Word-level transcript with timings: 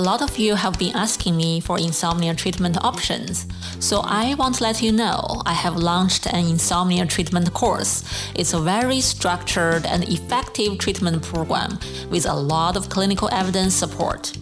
A 0.00 0.08
lot 0.10 0.22
of 0.22 0.38
you 0.38 0.54
have 0.54 0.78
been 0.78 0.96
asking 0.96 1.36
me 1.36 1.60
for 1.60 1.78
insomnia 1.78 2.34
treatment 2.34 2.82
options, 2.82 3.46
so 3.80 4.00
I 4.02 4.32
want 4.32 4.54
to 4.54 4.62
let 4.62 4.80
you 4.80 4.92
know 4.92 5.42
I 5.44 5.52
have 5.52 5.76
launched 5.76 6.26
an 6.26 6.46
insomnia 6.46 7.04
treatment 7.04 7.52
course. 7.52 8.02
It's 8.34 8.54
a 8.54 8.60
very 8.60 9.02
structured 9.02 9.84
and 9.84 10.08
effective 10.08 10.78
treatment 10.78 11.22
program 11.22 11.78
with 12.08 12.24
a 12.24 12.32
lot 12.32 12.78
of 12.78 12.88
clinical 12.88 13.28
evidence 13.30 13.74
support. 13.74 14.32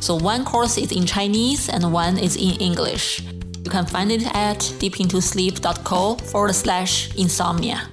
So 0.00 0.16
one 0.16 0.44
course 0.44 0.76
is 0.76 0.92
in 0.92 1.06
Chinese 1.06 1.70
and 1.70 1.94
one 1.94 2.18
is 2.18 2.36
in 2.36 2.60
English. 2.60 3.22
You 3.64 3.70
can 3.70 3.86
find 3.86 4.12
it 4.12 4.26
at 4.34 4.58
deepintosleep.co 4.58 6.16
forward 6.30 6.54
slash 6.54 7.16
insomnia. 7.16 7.88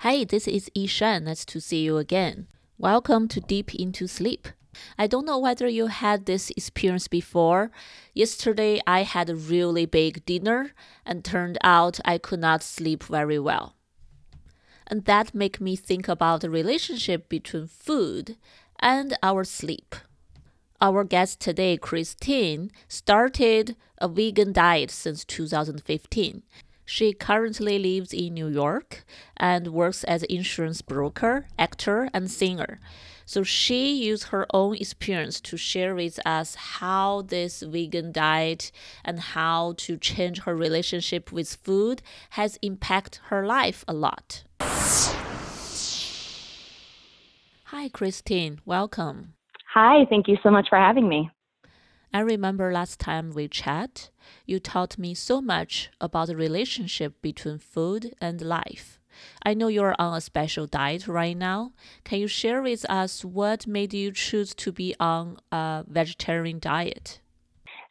Hi, 0.00 0.24
this 0.24 0.48
is 0.48 0.68
Yishan. 0.76 1.22
Nice 1.22 1.44
to 1.44 1.60
see 1.60 1.84
you 1.84 1.96
again. 1.96 2.48
Welcome 2.76 3.28
to 3.28 3.40
Deep 3.40 3.72
Into 3.72 4.08
Sleep. 4.08 4.48
I 4.98 5.06
don't 5.06 5.26
know 5.26 5.38
whether 5.38 5.68
you 5.68 5.86
had 5.86 6.26
this 6.26 6.50
experience 6.50 7.08
before. 7.08 7.70
Yesterday, 8.14 8.80
I 8.86 9.02
had 9.02 9.30
a 9.30 9.36
really 9.36 9.86
big 9.86 10.24
dinner 10.24 10.72
and 11.04 11.24
turned 11.24 11.58
out 11.62 12.00
I 12.04 12.18
could 12.18 12.40
not 12.40 12.62
sleep 12.62 13.04
very 13.04 13.38
well. 13.38 13.74
And 14.86 15.04
that 15.04 15.34
made 15.34 15.60
me 15.60 15.76
think 15.76 16.08
about 16.08 16.40
the 16.40 16.50
relationship 16.50 17.28
between 17.28 17.66
food 17.66 18.36
and 18.80 19.16
our 19.22 19.44
sleep. 19.44 19.94
Our 20.80 21.04
guest 21.04 21.40
today, 21.40 21.76
Christine, 21.76 22.70
started 22.86 23.76
a 23.98 24.08
vegan 24.08 24.52
diet 24.52 24.90
since 24.90 25.24
2015. 25.24 26.42
She 26.84 27.12
currently 27.12 27.78
lives 27.78 28.14
in 28.14 28.32
New 28.32 28.48
York 28.48 29.04
and 29.36 29.68
works 29.68 30.04
as 30.04 30.22
an 30.22 30.30
insurance 30.30 30.80
broker, 30.80 31.46
actor, 31.58 32.08
and 32.14 32.30
singer. 32.30 32.78
So 33.28 33.42
she 33.42 33.92
used 33.92 34.28
her 34.28 34.46
own 34.54 34.76
experience 34.76 35.38
to 35.42 35.58
share 35.58 35.94
with 35.94 36.18
us 36.24 36.54
how 36.54 37.20
this 37.20 37.60
vegan 37.60 38.10
diet 38.10 38.72
and 39.04 39.20
how 39.20 39.74
to 39.84 39.98
change 39.98 40.40
her 40.44 40.56
relationship 40.56 41.30
with 41.30 41.58
food 41.62 42.00
has 42.30 42.58
impacted 42.62 43.20
her 43.26 43.44
life 43.44 43.84
a 43.86 43.92
lot. 43.92 44.44
Hi, 47.64 47.90
Christine. 47.90 48.60
Welcome. 48.64 49.34
Hi, 49.74 50.06
thank 50.08 50.26
you 50.26 50.38
so 50.42 50.50
much 50.50 50.70
for 50.70 50.78
having 50.78 51.06
me. 51.06 51.30
I 52.14 52.20
remember 52.20 52.72
last 52.72 52.98
time 52.98 53.34
we 53.34 53.46
chat, 53.46 54.08
you 54.46 54.58
taught 54.58 54.96
me 54.96 55.12
so 55.12 55.42
much 55.42 55.90
about 56.00 56.28
the 56.28 56.36
relationship 56.36 57.20
between 57.20 57.58
food 57.58 58.14
and 58.22 58.40
life. 58.40 58.97
I 59.44 59.54
know 59.54 59.68
you're 59.68 59.94
on 59.98 60.16
a 60.16 60.20
special 60.20 60.66
diet 60.66 61.08
right 61.08 61.36
now. 61.36 61.72
Can 62.04 62.20
you 62.20 62.28
share 62.28 62.62
with 62.62 62.88
us 62.90 63.24
what 63.24 63.66
made 63.66 63.94
you 63.94 64.12
choose 64.12 64.54
to 64.54 64.72
be 64.72 64.94
on 65.00 65.38
a 65.52 65.84
vegetarian 65.86 66.58
diet? 66.58 67.20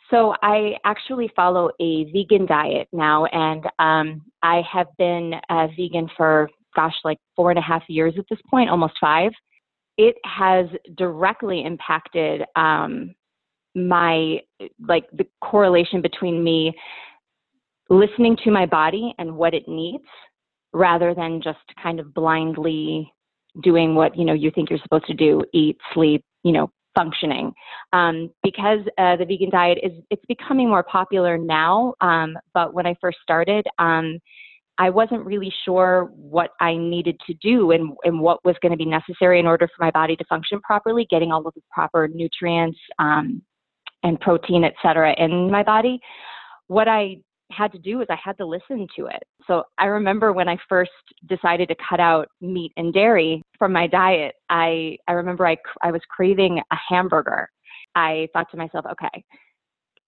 So 0.10 0.34
I 0.42 0.76
actually 0.86 1.30
follow 1.36 1.70
a 1.82 2.06
vegan 2.12 2.46
diet 2.46 2.88
now, 2.94 3.26
and 3.26 3.66
um, 3.78 4.22
I 4.42 4.62
have 4.72 4.88
been 4.98 5.34
a 5.50 5.68
vegan 5.76 6.10
for 6.16 6.50
gosh, 6.78 6.94
like 7.04 7.18
four 7.36 7.50
and 7.50 7.60
a 7.60 7.62
half 7.62 7.84
years 7.90 8.14
at 8.18 8.26
this 8.30 8.40
point, 8.50 8.70
almost 8.70 8.94
five. 9.02 9.32
It 9.98 10.16
has 10.24 10.68
directly 10.96 11.66
impacted 11.66 12.44
um, 12.56 13.16
my 13.76 14.38
like 14.88 15.06
the 15.12 15.26
correlation 15.42 16.02
between 16.02 16.44
me 16.44 16.74
listening 17.90 18.38
to 18.44 18.52
my 18.52 18.66
body 18.66 19.14
and 19.18 19.36
what 19.36 19.54
it 19.54 19.68
needs 19.68 20.04
rather 20.74 21.14
than 21.14 21.42
just 21.42 21.60
kind 21.82 22.00
of 22.00 22.14
blindly 22.14 23.12
doing 23.64 23.96
what 23.96 24.16
you 24.18 24.26
know 24.26 24.34
you 24.34 24.52
think 24.52 24.70
you're 24.70 24.80
supposed 24.84 25.06
to 25.06 25.14
do 25.14 25.44
eat 25.54 25.78
sleep 25.94 26.24
you 26.44 26.52
know 26.52 26.70
functioning. 26.96 27.54
Um, 27.94 28.32
because 28.42 28.80
uh, 28.98 29.16
the 29.18 29.26
vegan 29.26 29.52
diet 29.52 29.78
is 29.84 29.92
it's 30.10 30.26
becoming 30.28 30.68
more 30.68 30.84
popular 30.84 31.38
now 31.38 31.94
um, 32.02 32.36
but 32.54 32.74
when 32.74 32.88
i 32.88 32.96
first 33.00 33.20
started 33.22 33.66
um, 33.78 34.18
i 34.80 34.90
wasn't 34.90 35.24
really 35.24 35.54
sure 35.64 36.10
what 36.16 36.52
i 36.60 36.76
needed 36.76 37.16
to 37.28 37.34
do 37.36 37.72
and, 37.72 37.94
and 38.04 38.20
what 38.20 38.44
was 38.44 38.56
going 38.62 38.72
to 38.72 38.78
be 38.78 38.86
necessary 38.86 39.40
in 39.40 39.46
order 39.46 39.68
for 39.68 39.86
my 39.86 39.92
body 39.92 40.16
to 40.16 40.26
function 40.26 40.60
properly 40.62 41.06
getting 41.10 41.32
all 41.32 41.46
of 41.46 41.54
the 41.54 41.62
proper 41.72 42.08
nutrients 42.08 42.80
um, 43.00 43.42
and 44.04 44.20
protein 44.20 44.64
et 44.64 44.74
cetera 44.82 45.14
in 45.20 45.52
my 45.52 45.64
body. 45.64 46.00
What 46.68 46.88
i 46.88 47.18
had 47.58 47.72
to 47.72 47.80
do 47.80 48.02
is 48.02 48.08
I 48.10 48.18
had 48.24 48.38
to 48.38 48.46
listen 48.46 48.88
to 48.96 49.08
it. 49.08 49.24
So 49.48 49.64
I 49.78 49.86
remember 49.86 50.34
when 50.34 50.48
I 50.48 50.58
first 50.70 50.92
decided 51.28 51.68
to 51.70 51.76
cut 51.90 52.00
out 52.00 52.28
meat 52.42 52.72
and 52.78 52.94
dairy 52.94 53.42
from 53.58 53.74
my 53.74 53.88
diet, 53.88 54.36
I, 54.50 54.98
I 55.08 55.14
remember 55.14 55.48
I, 55.48 55.58
I 55.82 55.92
was 55.92 56.02
craving 56.10 56.62
a 56.72 56.76
hamburger. 56.90 57.50
I 57.96 58.28
thought 58.34 58.50
to 58.52 58.58
myself, 58.58 58.86
okay, 58.92 59.24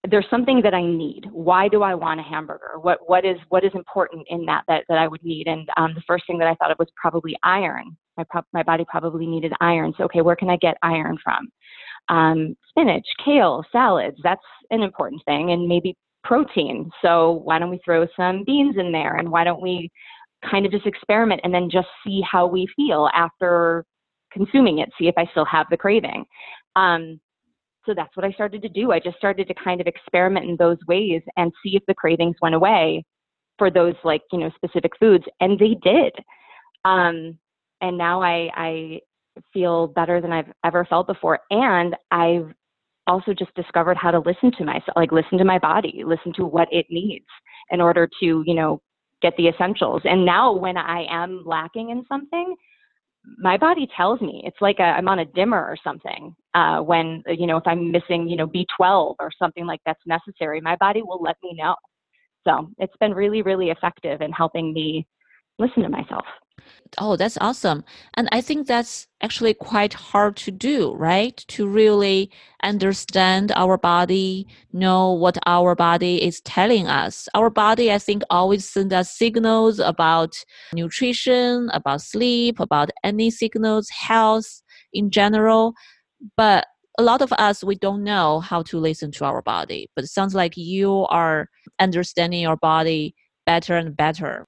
there's 0.08 0.26
something 0.30 0.62
that 0.62 0.72
I 0.72 0.82
need. 0.82 1.26
Why 1.30 1.68
do 1.68 1.82
I 1.82 1.94
want 1.94 2.20
a 2.20 2.22
hamburger? 2.22 2.78
What 2.80 2.98
what 3.06 3.24
is 3.26 3.36
what 3.50 3.64
is 3.64 3.72
important 3.74 4.26
in 4.30 4.46
that 4.46 4.62
that, 4.66 4.84
that 4.88 4.98
I 4.98 5.06
would 5.06 5.22
need? 5.22 5.46
And 5.46 5.68
um, 5.76 5.92
the 5.94 6.02
first 6.06 6.26
thing 6.26 6.38
that 6.38 6.48
I 6.48 6.54
thought 6.54 6.70
of 6.70 6.78
was 6.78 6.88
probably 6.96 7.36
iron. 7.42 7.96
My 8.16 8.24
pro- 8.30 8.42
my 8.54 8.62
body 8.62 8.84
probably 8.88 9.26
needed 9.26 9.52
iron. 9.60 9.92
So 9.98 10.04
okay, 10.04 10.22
where 10.22 10.36
can 10.36 10.48
I 10.48 10.56
get 10.56 10.78
iron 10.82 11.18
from? 11.22 11.48
Um, 12.08 12.56
spinach, 12.70 13.06
kale, 13.22 13.62
salads. 13.72 14.16
That's 14.22 14.40
an 14.70 14.82
important 14.82 15.22
thing, 15.26 15.52
and 15.52 15.68
maybe 15.68 15.96
protein. 16.24 16.90
So 17.02 17.40
why 17.44 17.58
don't 17.58 17.70
we 17.70 17.80
throw 17.84 18.06
some 18.16 18.44
beans 18.44 18.76
in 18.78 18.92
there 18.92 19.16
and 19.16 19.30
why 19.30 19.44
don't 19.44 19.62
we 19.62 19.90
kind 20.48 20.64
of 20.64 20.72
just 20.72 20.86
experiment 20.86 21.40
and 21.44 21.52
then 21.52 21.68
just 21.70 21.88
see 22.04 22.22
how 22.30 22.46
we 22.46 22.66
feel 22.76 23.08
after 23.14 23.84
consuming 24.32 24.78
it, 24.78 24.90
see 24.98 25.08
if 25.08 25.14
I 25.18 25.26
still 25.32 25.44
have 25.44 25.66
the 25.70 25.76
craving. 25.76 26.24
Um, 26.76 27.20
so 27.86 27.94
that's 27.94 28.14
what 28.16 28.24
I 28.24 28.32
started 28.32 28.62
to 28.62 28.68
do. 28.68 28.92
I 28.92 29.00
just 29.00 29.16
started 29.16 29.48
to 29.48 29.54
kind 29.54 29.80
of 29.80 29.86
experiment 29.86 30.48
in 30.48 30.56
those 30.56 30.78
ways 30.86 31.22
and 31.36 31.52
see 31.62 31.76
if 31.76 31.82
the 31.86 31.94
cravings 31.94 32.36
went 32.40 32.54
away 32.54 33.04
for 33.58 33.70
those 33.70 33.94
like, 34.04 34.22
you 34.32 34.38
know, 34.38 34.50
specific 34.54 34.92
foods. 34.98 35.24
And 35.40 35.58
they 35.58 35.76
did. 35.82 36.12
Um, 36.84 37.38
and 37.80 37.96
now 37.96 38.22
I, 38.22 38.50
I 38.54 39.00
feel 39.52 39.86
better 39.88 40.20
than 40.20 40.32
I've 40.32 40.52
ever 40.64 40.84
felt 40.84 41.06
before. 41.06 41.40
And 41.50 41.96
I've 42.10 42.52
also 43.10 43.34
just 43.34 43.54
discovered 43.54 43.96
how 43.96 44.10
to 44.10 44.20
listen 44.20 44.52
to 44.58 44.64
myself, 44.64 44.96
like 44.96 45.12
listen 45.12 45.36
to 45.38 45.44
my 45.44 45.58
body, 45.58 46.02
listen 46.06 46.32
to 46.36 46.46
what 46.46 46.68
it 46.70 46.86
needs 46.90 47.26
in 47.70 47.80
order 47.80 48.08
to, 48.20 48.42
you 48.46 48.54
know, 48.54 48.80
get 49.20 49.36
the 49.36 49.48
essentials. 49.48 50.02
And 50.04 50.24
now 50.24 50.52
when 50.52 50.76
I 50.76 51.04
am 51.10 51.42
lacking 51.44 51.90
in 51.90 52.04
something, 52.08 52.54
my 53.38 53.56
body 53.58 53.86
tells 53.94 54.20
me 54.22 54.42
it's 54.46 54.56
like 54.62 54.80
i 54.80 54.96
am 54.96 55.08
on 55.08 55.18
a 55.18 55.24
dimmer 55.26 55.58
or 55.58 55.76
something. 55.84 56.34
Uh, 56.54 56.78
when 56.78 57.22
you 57.28 57.46
know 57.46 57.58
if 57.58 57.66
I'm 57.66 57.90
missing, 57.90 58.28
you 58.28 58.36
know, 58.36 58.46
B12 58.46 59.16
or 59.18 59.30
something 59.38 59.66
like 59.66 59.80
that's 59.84 60.00
necessary, 60.06 60.60
my 60.60 60.76
body 60.76 61.02
will 61.02 61.20
let 61.20 61.36
me 61.42 61.54
know. 61.54 61.74
So 62.46 62.70
it's 62.78 62.96
been 63.00 63.12
really, 63.12 63.42
really 63.42 63.68
effective 63.70 64.22
in 64.22 64.32
helping 64.32 64.72
me 64.72 65.06
listen 65.58 65.82
to 65.82 65.88
myself. 65.88 66.24
Oh, 66.98 67.16
that's 67.16 67.38
awesome. 67.40 67.84
And 68.14 68.28
I 68.32 68.40
think 68.40 68.66
that's 68.66 69.06
actually 69.22 69.54
quite 69.54 69.92
hard 69.92 70.36
to 70.38 70.50
do, 70.50 70.92
right? 70.94 71.36
To 71.48 71.66
really 71.66 72.30
understand 72.62 73.52
our 73.54 73.78
body, 73.78 74.46
know 74.72 75.12
what 75.12 75.38
our 75.46 75.74
body 75.74 76.22
is 76.22 76.40
telling 76.40 76.88
us. 76.88 77.28
Our 77.34 77.50
body, 77.50 77.92
I 77.92 77.98
think, 77.98 78.22
always 78.30 78.68
sends 78.68 78.92
us 78.92 79.10
signals 79.10 79.78
about 79.78 80.34
nutrition, 80.74 81.70
about 81.72 82.02
sleep, 82.02 82.58
about 82.58 82.90
any 83.04 83.30
signals, 83.30 83.88
health 83.90 84.62
in 84.92 85.10
general. 85.10 85.74
But 86.36 86.66
a 86.98 87.02
lot 87.02 87.22
of 87.22 87.32
us, 87.34 87.62
we 87.62 87.76
don't 87.76 88.02
know 88.02 88.40
how 88.40 88.62
to 88.62 88.78
listen 88.78 89.12
to 89.12 89.24
our 89.24 89.42
body. 89.42 89.88
But 89.94 90.04
it 90.04 90.08
sounds 90.08 90.34
like 90.34 90.56
you 90.56 91.06
are 91.08 91.48
understanding 91.78 92.40
your 92.40 92.56
body 92.56 93.14
better 93.46 93.76
and 93.76 93.96
better 93.96 94.46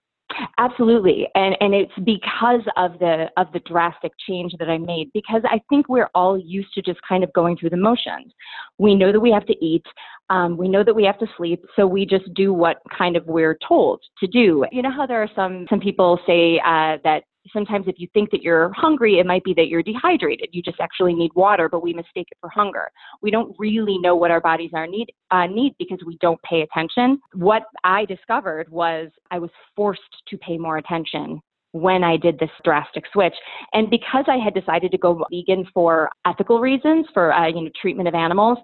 Absolutely. 0.58 1.28
And 1.34 1.56
and 1.60 1.74
it's 1.74 1.92
because 2.04 2.62
of 2.76 2.98
the 2.98 3.26
of 3.36 3.52
the 3.52 3.60
drastic 3.60 4.12
change 4.26 4.54
that 4.58 4.68
I 4.68 4.78
made 4.78 5.10
because 5.12 5.42
I 5.44 5.60
think 5.68 5.88
we're 5.88 6.10
all 6.14 6.38
used 6.38 6.72
to 6.74 6.82
just 6.82 7.00
kind 7.08 7.24
of 7.24 7.32
going 7.32 7.56
through 7.56 7.70
the 7.70 7.76
motions. 7.76 8.32
We 8.78 8.94
know 8.94 9.12
that 9.12 9.20
we 9.20 9.30
have 9.30 9.46
to 9.46 9.64
eat, 9.64 9.84
um, 10.32 10.56
we 10.56 10.66
know 10.66 10.82
that 10.82 10.94
we 10.94 11.04
have 11.04 11.18
to 11.18 11.26
sleep, 11.36 11.62
so 11.76 11.86
we 11.86 12.06
just 12.06 12.32
do 12.34 12.54
what 12.54 12.78
kind 12.96 13.16
of 13.16 13.26
we're 13.26 13.58
told 13.68 14.00
to 14.18 14.26
do. 14.26 14.64
You 14.72 14.80
know 14.80 14.90
how 14.90 15.06
there 15.06 15.22
are 15.22 15.30
some 15.36 15.66
some 15.68 15.78
people 15.78 16.18
say 16.26 16.58
uh, 16.64 16.96
that 17.04 17.24
sometimes 17.52 17.86
if 17.86 17.96
you 17.98 18.08
think 18.14 18.30
that 18.30 18.42
you're 18.42 18.72
hungry, 18.72 19.18
it 19.18 19.26
might 19.26 19.44
be 19.44 19.52
that 19.54 19.68
you're 19.68 19.82
dehydrated. 19.82 20.48
You 20.52 20.62
just 20.62 20.80
actually 20.80 21.12
need 21.12 21.32
water, 21.34 21.68
but 21.68 21.82
we 21.82 21.92
mistake 21.92 22.28
it 22.30 22.38
for 22.40 22.48
hunger. 22.48 22.90
We 23.20 23.30
don't 23.30 23.54
really 23.58 23.98
know 23.98 24.16
what 24.16 24.30
our 24.30 24.40
bodies 24.40 24.70
are 24.72 24.86
need 24.86 25.08
uh, 25.30 25.46
need 25.46 25.74
because 25.78 25.98
we 26.06 26.16
don't 26.22 26.40
pay 26.42 26.62
attention. 26.62 27.20
What 27.34 27.64
I 27.84 28.06
discovered 28.06 28.70
was 28.70 29.10
I 29.30 29.38
was 29.38 29.50
forced 29.76 30.00
to 30.28 30.38
pay 30.38 30.56
more 30.56 30.78
attention 30.78 31.42
when 31.72 32.04
I 32.04 32.16
did 32.16 32.38
this 32.38 32.50
drastic 32.64 33.04
switch. 33.12 33.34
And 33.72 33.90
because 33.90 34.26
I 34.28 34.36
had 34.36 34.54
decided 34.54 34.92
to 34.92 34.98
go 34.98 35.24
vegan 35.30 35.66
for 35.74 36.10
ethical 36.26 36.60
reasons, 36.60 37.06
for 37.12 37.32
uh, 37.32 37.48
you 37.48 37.62
know 37.62 37.70
treatment 37.80 38.08
of 38.08 38.14
animals, 38.14 38.58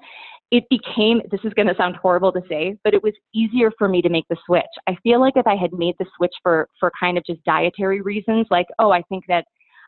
it 0.50 0.64
became 0.70 1.20
this 1.30 1.40
is 1.44 1.52
going 1.54 1.68
to 1.68 1.74
sound 1.76 1.96
horrible 1.96 2.32
to 2.32 2.40
say 2.48 2.76
but 2.84 2.94
it 2.94 3.02
was 3.02 3.12
easier 3.34 3.70
for 3.78 3.88
me 3.88 4.00
to 4.02 4.08
make 4.08 4.24
the 4.30 4.36
switch. 4.46 4.64
I 4.86 4.96
feel 5.02 5.20
like 5.20 5.36
if 5.36 5.46
i 5.46 5.56
had 5.56 5.72
made 5.72 5.94
the 5.98 6.06
switch 6.16 6.34
for 6.42 6.68
for 6.80 6.90
kind 6.98 7.18
of 7.18 7.24
just 7.24 7.42
dietary 7.44 8.00
reasons 8.00 8.46
like 8.50 8.66
oh 8.78 8.90
i 8.90 9.02
think 9.02 9.24
that 9.28 9.44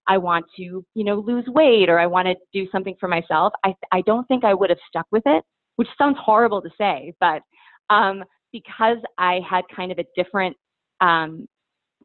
I 0.06 0.18
want 0.18 0.46
to, 0.56 0.84
you 0.94 1.04
know, 1.04 1.16
lose 1.16 1.44
weight 1.48 1.88
or 1.88 1.98
I 1.98 2.06
want 2.06 2.26
to 2.26 2.34
do 2.52 2.66
something 2.72 2.96
for 2.98 3.08
myself, 3.08 3.52
I, 3.64 3.74
I 3.92 4.00
don't 4.02 4.26
think 4.28 4.44
I 4.44 4.54
would 4.54 4.70
have 4.70 4.78
stuck 4.88 5.06
with 5.12 5.22
it, 5.26 5.44
which 5.76 5.88
sounds 5.98 6.16
horrible 6.20 6.62
to 6.62 6.70
say, 6.76 7.12
but 7.20 7.42
um, 7.90 8.24
because 8.52 8.98
I 9.18 9.40
had 9.48 9.64
kind 9.74 9.92
of 9.92 9.98
a 9.98 10.04
different 10.16 10.56
um, 11.00 11.46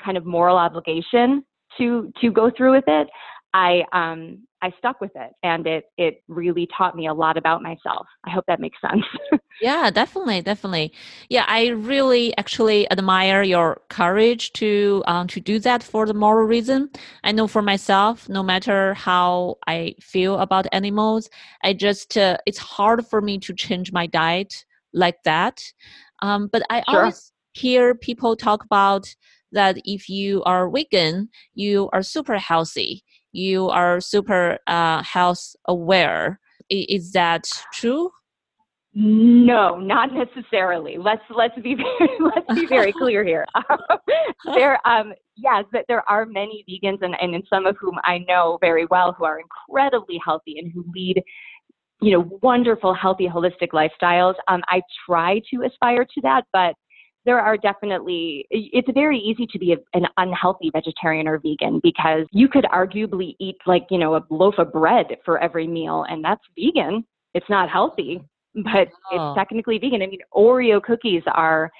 kind 0.04 0.18
of 0.18 0.26
moral 0.26 0.58
obligation 0.58 1.44
to 1.78 2.12
to 2.22 2.32
go 2.32 2.52
through 2.56 2.74
with 2.74 2.84
it, 2.88 3.08
I 3.56 3.86
um, 3.94 4.46
I 4.62 4.72
stuck 4.78 5.00
with 5.00 5.16
it, 5.16 5.32
and 5.42 5.66
it 5.66 5.86
it 5.98 6.24
really 6.28 6.68
taught 6.78 6.96
me 6.96 7.08
a 7.08 7.14
lot 7.14 7.38
about 7.38 7.64
myself. 7.64 8.06
I 8.26 8.30
hope 8.30 8.44
that 8.50 8.60
makes 8.60 8.78
sense. 8.82 9.06
yeah, 9.62 9.90
definitely, 9.90 10.42
definitely. 10.42 10.92
Yeah, 11.30 11.46
I 11.48 11.68
really 11.68 12.38
actually 12.38 12.92
admire 12.92 13.44
your 13.44 13.82
courage 13.90 14.52
to 14.54 15.04
um, 15.08 15.28
to 15.30 15.40
do 15.40 15.60
that 15.60 15.84
for 15.84 16.06
the 16.06 16.14
moral 16.14 16.46
reason. 16.46 16.90
I 17.24 17.32
know 17.32 17.48
for 17.48 17.62
myself, 17.62 18.28
no 18.28 18.44
matter 18.44 18.94
how 18.94 19.56
I 19.68 19.96
feel 20.02 20.40
about 20.40 20.68
animals, 20.74 21.30
I 21.64 21.72
just 21.72 22.18
uh, 22.18 22.36
it's 22.46 22.58
hard 22.58 23.08
for 23.08 23.22
me 23.22 23.40
to 23.40 23.54
change 23.54 23.94
my 23.94 24.06
diet 24.06 24.66
like 24.94 25.24
that. 25.24 25.64
Um, 26.22 26.50
but 26.52 26.64
I 26.70 26.84
sure. 26.90 27.00
always 27.00 27.32
hear 27.54 27.96
people 27.96 28.36
talk 28.36 28.66
about 28.66 29.16
that 29.54 29.78
if 29.86 30.10
you 30.10 30.44
are 30.44 30.70
vegan, 30.70 31.30
you 31.54 31.90
are 31.94 32.04
super 32.04 32.38
healthy 32.38 33.06
you 33.36 33.70
are 33.70 34.00
super 34.00 34.58
uh, 34.66 35.04
health 35.04 35.56
aware. 35.68 36.40
Is 36.70 37.12
that 37.12 37.50
true? 37.74 38.12
No, 38.98 39.78
not 39.78 40.12
necessarily. 40.14 40.98
Let's 40.98 41.22
let's 41.30 41.54
be 41.62 41.76
very, 42.00 42.10
let's 42.20 42.60
be 42.60 42.66
very 42.66 42.94
clear 42.98 43.26
here. 43.26 43.46
there, 44.56 44.80
um, 44.88 45.14
yes, 45.36 45.66
but 45.74 45.84
there 45.90 46.10
are 46.10 46.26
many 46.26 46.64
vegans, 46.70 47.00
and, 47.02 47.14
and 47.20 47.44
some 47.50 47.66
of 47.66 47.76
whom 47.80 48.00
I 48.06 48.20
know 48.20 48.58
very 48.62 48.86
well, 48.86 49.14
who 49.18 49.26
are 49.26 49.40
incredibly 49.40 50.20
healthy 50.24 50.56
and 50.60 50.72
who 50.72 50.86
lead, 50.96 51.22
you 52.02 52.14
know, 52.14 52.40
wonderful, 52.42 52.94
healthy, 52.94 53.28
holistic 53.28 53.72
lifestyles. 53.74 54.36
Um, 54.48 54.62
I 54.70 54.82
try 55.06 55.42
to 55.52 55.64
aspire 55.64 56.06
to 56.06 56.22
that, 56.22 56.46
but 56.54 56.76
there 57.26 57.40
are 57.40 57.58
definitely, 57.58 58.46
it's 58.50 58.88
very 58.94 59.18
easy 59.18 59.48
to 59.48 59.60
be 59.60 59.74
a, 59.74 59.78
an 59.94 60.06
unhealthy 60.18 60.70
vegetarian 60.72 61.28
or 61.28 61.40
vegan 61.40 61.80
because 61.82 62.26
you 62.32 62.48
could 62.48 62.66
arguably 62.66 63.36
eat 63.40 63.58
like, 63.66 63.88
you 63.90 63.98
know, 63.98 64.16
a 64.16 64.24
loaf 64.30 64.56
of 64.58 64.72
bread 64.72 65.18
for 65.26 65.40
every 65.40 65.68
meal 65.68 66.06
and 66.10 66.24
that's 66.24 66.44
vegan. 66.58 67.06
It's 67.34 67.50
not 67.50 67.70
healthy, 67.70 68.22
but 68.54 68.90
oh. 69.12 69.32
it's 69.32 69.38
technically 69.38 69.78
vegan. 69.80 70.02
I 70.02 70.08
mean, 70.08 70.20
Oreo 70.34 70.82
cookies 70.82 71.24
are 71.34 71.72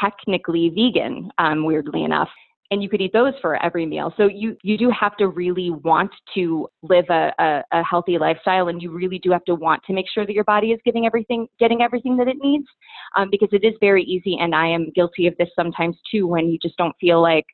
technically 0.00 0.70
vegan, 0.70 1.30
um, 1.38 1.64
weirdly 1.64 2.02
enough 2.02 2.30
and 2.70 2.82
you 2.82 2.88
could 2.88 3.00
eat 3.00 3.12
those 3.12 3.32
for 3.40 3.62
every 3.64 3.86
meal. 3.86 4.12
So 4.16 4.26
you 4.26 4.56
you 4.62 4.76
do 4.76 4.90
have 4.90 5.16
to 5.18 5.28
really 5.28 5.70
want 5.70 6.10
to 6.34 6.68
live 6.82 7.04
a, 7.10 7.32
a, 7.38 7.62
a, 7.72 7.82
healthy 7.84 8.18
lifestyle, 8.18 8.68
and 8.68 8.82
you 8.82 8.90
really 8.90 9.18
do 9.18 9.30
have 9.30 9.44
to 9.44 9.54
want 9.54 9.82
to 9.84 9.92
make 9.92 10.06
sure 10.12 10.26
that 10.26 10.32
your 10.32 10.44
body 10.44 10.72
is 10.72 10.80
getting 10.84 11.06
everything 11.06 11.46
getting 11.58 11.82
everything 11.82 12.16
that 12.16 12.28
it 12.28 12.36
needs, 12.40 12.66
um, 13.16 13.28
because 13.30 13.48
it 13.52 13.64
is 13.64 13.74
very 13.80 14.02
easy, 14.02 14.36
and 14.40 14.54
I 14.54 14.66
am 14.66 14.90
guilty 14.94 15.26
of 15.26 15.34
this 15.38 15.48
sometimes 15.54 15.96
too. 16.10 16.26
When 16.26 16.48
you 16.48 16.58
just 16.60 16.76
don't 16.76 16.94
feel 17.00 17.22
like 17.22 17.44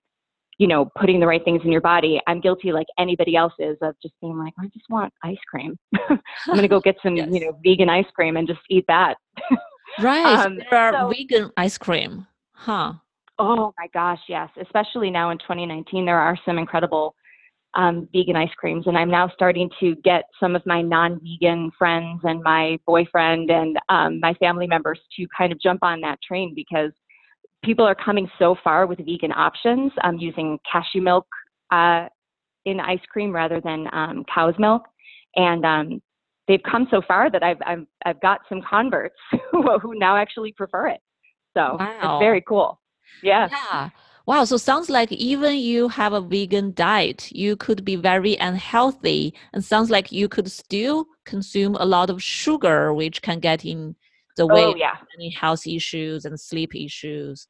you 0.58 0.66
know 0.66 0.90
putting 0.98 1.20
the 1.20 1.26
right 1.26 1.44
things 1.44 1.60
in 1.64 1.72
your 1.72 1.82
body, 1.82 2.20
I'm 2.26 2.40
guilty 2.40 2.72
like 2.72 2.86
anybody 2.98 3.36
else 3.36 3.54
is 3.58 3.76
of 3.82 3.94
just 4.02 4.14
being 4.20 4.38
like, 4.38 4.54
I 4.58 4.66
just 4.68 4.86
want 4.88 5.12
ice 5.22 5.36
cream. 5.50 5.78
I'm 6.08 6.20
gonna 6.46 6.68
go 6.68 6.80
get 6.80 6.96
some 7.02 7.16
yes. 7.16 7.28
you 7.30 7.40
know 7.40 7.58
vegan 7.64 7.90
ice 7.90 8.10
cream 8.14 8.36
and 8.36 8.48
just 8.48 8.60
eat 8.70 8.86
that. 8.88 9.16
right, 10.00 10.46
um, 10.46 10.58
there 10.70 10.78
are 10.78 10.92
so, 10.92 11.08
vegan 11.10 11.50
ice 11.58 11.76
cream, 11.76 12.26
huh? 12.52 12.94
Oh 13.38 13.72
my 13.78 13.86
gosh, 13.92 14.20
yes. 14.28 14.48
Especially 14.60 15.10
now 15.10 15.30
in 15.30 15.38
2019, 15.38 16.04
there 16.04 16.18
are 16.18 16.38
some 16.44 16.58
incredible 16.58 17.14
um, 17.74 18.08
vegan 18.12 18.36
ice 18.36 18.50
creams, 18.58 18.86
and 18.86 18.98
I'm 18.98 19.10
now 19.10 19.30
starting 19.34 19.70
to 19.80 19.94
get 19.96 20.24
some 20.38 20.54
of 20.54 20.62
my 20.66 20.82
non-vegan 20.82 21.70
friends 21.78 22.20
and 22.24 22.42
my 22.42 22.78
boyfriend 22.86 23.50
and 23.50 23.78
um, 23.88 24.20
my 24.20 24.34
family 24.34 24.66
members 24.66 25.00
to 25.16 25.26
kind 25.36 25.52
of 25.52 25.60
jump 25.60 25.82
on 25.82 26.00
that 26.02 26.18
train 26.22 26.52
because 26.54 26.92
people 27.64 27.86
are 27.86 27.94
coming 27.94 28.28
so 28.38 28.56
far 28.62 28.86
with 28.86 28.98
vegan 28.98 29.32
options. 29.32 29.90
I'm 30.02 30.18
using 30.18 30.58
cashew 30.70 31.00
milk 31.00 31.26
uh, 31.70 32.08
in 32.66 32.78
ice 32.78 33.00
cream 33.10 33.32
rather 33.32 33.60
than 33.60 33.86
um, 33.92 34.24
cow's 34.32 34.54
milk, 34.58 34.82
and 35.36 35.64
um, 35.64 36.02
they've 36.48 36.62
come 36.70 36.86
so 36.90 37.00
far 37.08 37.30
that 37.30 37.42
I've 37.42 37.58
I've, 37.64 37.86
I've 38.04 38.20
got 38.20 38.40
some 38.48 38.60
converts 38.68 39.16
who, 39.50 39.78
who 39.78 39.98
now 39.98 40.16
actually 40.16 40.52
prefer 40.52 40.88
it. 40.88 41.00
So 41.56 41.76
wow. 41.78 42.18
it's 42.18 42.22
very 42.22 42.42
cool. 42.46 42.78
Yeah. 43.22 43.48
Yeah. 43.50 43.90
Wow. 44.26 44.44
So 44.44 44.56
sounds 44.56 44.88
like 44.88 45.10
even 45.10 45.56
you 45.56 45.88
have 45.88 46.12
a 46.12 46.20
vegan 46.20 46.72
diet, 46.74 47.30
you 47.32 47.56
could 47.56 47.84
be 47.84 47.96
very 47.96 48.36
unhealthy. 48.36 49.34
And 49.52 49.64
sounds 49.64 49.90
like 49.90 50.12
you 50.12 50.28
could 50.28 50.50
still 50.50 51.06
consume 51.24 51.74
a 51.74 51.84
lot 51.84 52.10
of 52.10 52.22
sugar, 52.22 52.94
which 52.94 53.22
can 53.22 53.40
get 53.40 53.64
in 53.64 53.96
the 54.36 54.46
way 54.46 54.64
oh, 54.64 54.74
yeah. 54.76 54.92
of 54.92 55.06
many 55.16 55.30
health 55.30 55.66
issues 55.66 56.24
and 56.24 56.38
sleep 56.38 56.74
issues. 56.74 57.48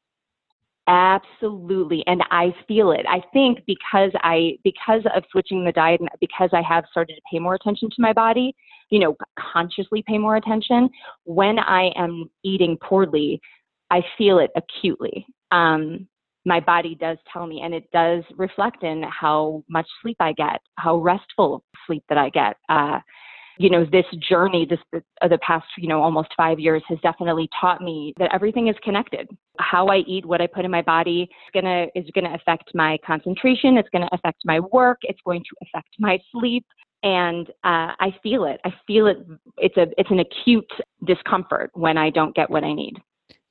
Absolutely. 0.87 2.03
And 2.07 2.23
I 2.29 2.53
feel 2.67 2.91
it. 2.91 3.05
I 3.07 3.21
think 3.31 3.59
because 3.65 4.11
I 4.15 4.57
because 4.63 5.01
of 5.15 5.23
switching 5.31 5.63
the 5.63 5.71
diet 5.71 6.01
and 6.01 6.09
because 6.19 6.49
I 6.51 6.61
have 6.61 6.83
started 6.91 7.15
to 7.15 7.21
pay 7.31 7.39
more 7.39 7.53
attention 7.55 7.89
to 7.89 7.95
my 7.99 8.11
body, 8.11 8.53
you 8.89 8.99
know, 8.99 9.15
consciously 9.39 10.03
pay 10.05 10.17
more 10.17 10.35
attention, 10.35 10.89
when 11.23 11.57
I 11.57 11.91
am 11.95 12.29
eating 12.43 12.77
poorly, 12.81 13.39
I 13.91 14.03
feel 14.17 14.39
it 14.39 14.51
acutely 14.57 15.25
um, 15.53 16.07
my 16.45 16.59
body 16.59 16.95
does 16.99 17.17
tell 17.31 17.47
me, 17.47 17.61
and 17.61 17.73
it 17.73 17.89
does 17.91 18.23
reflect 18.37 18.83
in 18.83 19.03
how 19.03 19.63
much 19.69 19.87
sleep 20.01 20.17
I 20.19 20.33
get, 20.33 20.59
how 20.77 20.97
restful 20.97 21.63
sleep 21.87 22.03
that 22.09 22.17
I 22.17 22.29
get. 22.29 22.57
Uh, 22.67 22.99
you 23.59 23.69
know, 23.69 23.85
this 23.85 24.05
journey, 24.27 24.65
this 24.67 24.79
uh, 24.95 25.27
the 25.27 25.37
past, 25.37 25.65
you 25.77 25.87
know, 25.87 26.01
almost 26.01 26.29
five 26.35 26.59
years 26.59 26.81
has 26.89 26.97
definitely 27.01 27.47
taught 27.61 27.81
me 27.81 28.13
that 28.17 28.33
everything 28.33 28.67
is 28.67 28.75
connected. 28.83 29.29
How 29.59 29.87
I 29.87 29.97
eat, 30.07 30.25
what 30.25 30.41
I 30.41 30.47
put 30.47 30.65
in 30.65 30.71
my 30.71 30.81
body, 30.81 31.29
is 31.29 31.61
gonna 31.61 31.85
is 31.95 32.05
gonna 32.15 32.33
affect 32.33 32.71
my 32.73 32.97
concentration. 33.05 33.77
It's 33.77 33.89
gonna 33.89 34.09
affect 34.11 34.41
my 34.43 34.59
work. 34.59 34.97
It's 35.03 35.19
going 35.23 35.43
to 35.43 35.55
affect 35.61 35.89
my 35.99 36.19
sleep 36.31 36.65
and 37.03 37.49
uh, 37.65 37.91
I 37.99 38.15
feel 38.23 38.45
it. 38.45 38.59
I 38.63 38.73
feel 38.87 39.07
it. 39.07 39.17
It's 39.57 39.77
a 39.77 39.87
it's 39.97 40.09
an 40.09 40.19
acute 40.19 40.71
discomfort 41.05 41.69
when 41.73 41.97
I 41.97 42.09
don't 42.09 42.35
get 42.35 42.49
what 42.49 42.63
I 42.63 42.73
need. 42.73 42.95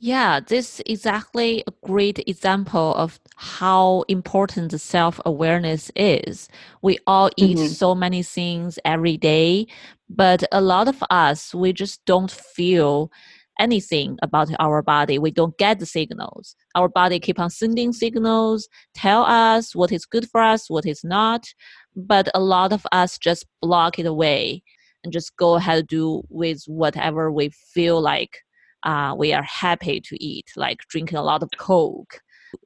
Yeah, 0.05 0.41
this 0.41 0.81
is 0.81 0.83
exactly 0.87 1.63
a 1.69 1.73
great 1.87 2.19
example 2.27 2.93
of 2.97 3.21
how 3.37 4.03
important 4.09 4.73
self 4.81 5.21
awareness 5.25 5.93
is. 5.95 6.49
We 6.83 6.99
all 7.07 7.31
eat 7.37 7.59
mm-hmm. 7.59 7.69
so 7.69 7.95
many 7.95 8.25
things 8.25 8.81
every 8.85 9.17
day, 9.17 9.69
but 10.11 10.43
a 10.51 10.61
lot 10.61 10.89
of 10.89 11.05
us, 11.09 11.55
we 11.55 11.73
just 11.73 12.05
don't 12.05 12.33
feel 12.33 13.13
anything 13.61 14.19
about 14.25 14.49
our 14.59 14.83
body. 14.83 15.21
We 15.21 15.31
don't 15.31 15.57
get 15.57 15.79
the 15.79 15.87
signals. 15.87 16.57
Our 16.75 16.89
body 16.89 17.21
keep 17.21 17.39
on 17.39 17.51
sending 17.51 17.93
signals, 17.93 18.69
tell 18.95 19.23
us 19.23 19.73
what 19.73 19.93
is 19.93 20.05
good 20.05 20.29
for 20.29 20.41
us, 20.41 20.69
what 20.69 20.85
is 20.85 21.05
not. 21.05 21.47
But 21.95 22.29
a 22.35 22.41
lot 22.41 22.73
of 22.73 22.85
us 22.91 23.19
just 23.19 23.47
block 23.61 24.01
it 24.01 24.07
away 24.07 24.65
and 25.05 25.13
just 25.13 25.37
go 25.37 25.55
ahead 25.55 25.87
do 25.87 26.23
with 26.29 26.65
whatever 26.67 27.31
we 27.31 27.51
feel 27.51 28.01
like 28.01 28.41
uh, 28.83 29.15
we 29.17 29.33
are 29.33 29.43
happy 29.43 30.01
to 30.01 30.25
eat, 30.25 30.53
like 30.57 30.79
drinking 30.89 31.19
a 31.19 31.23
lot 31.23 31.43
of 31.43 31.51
Coke. 31.59 32.21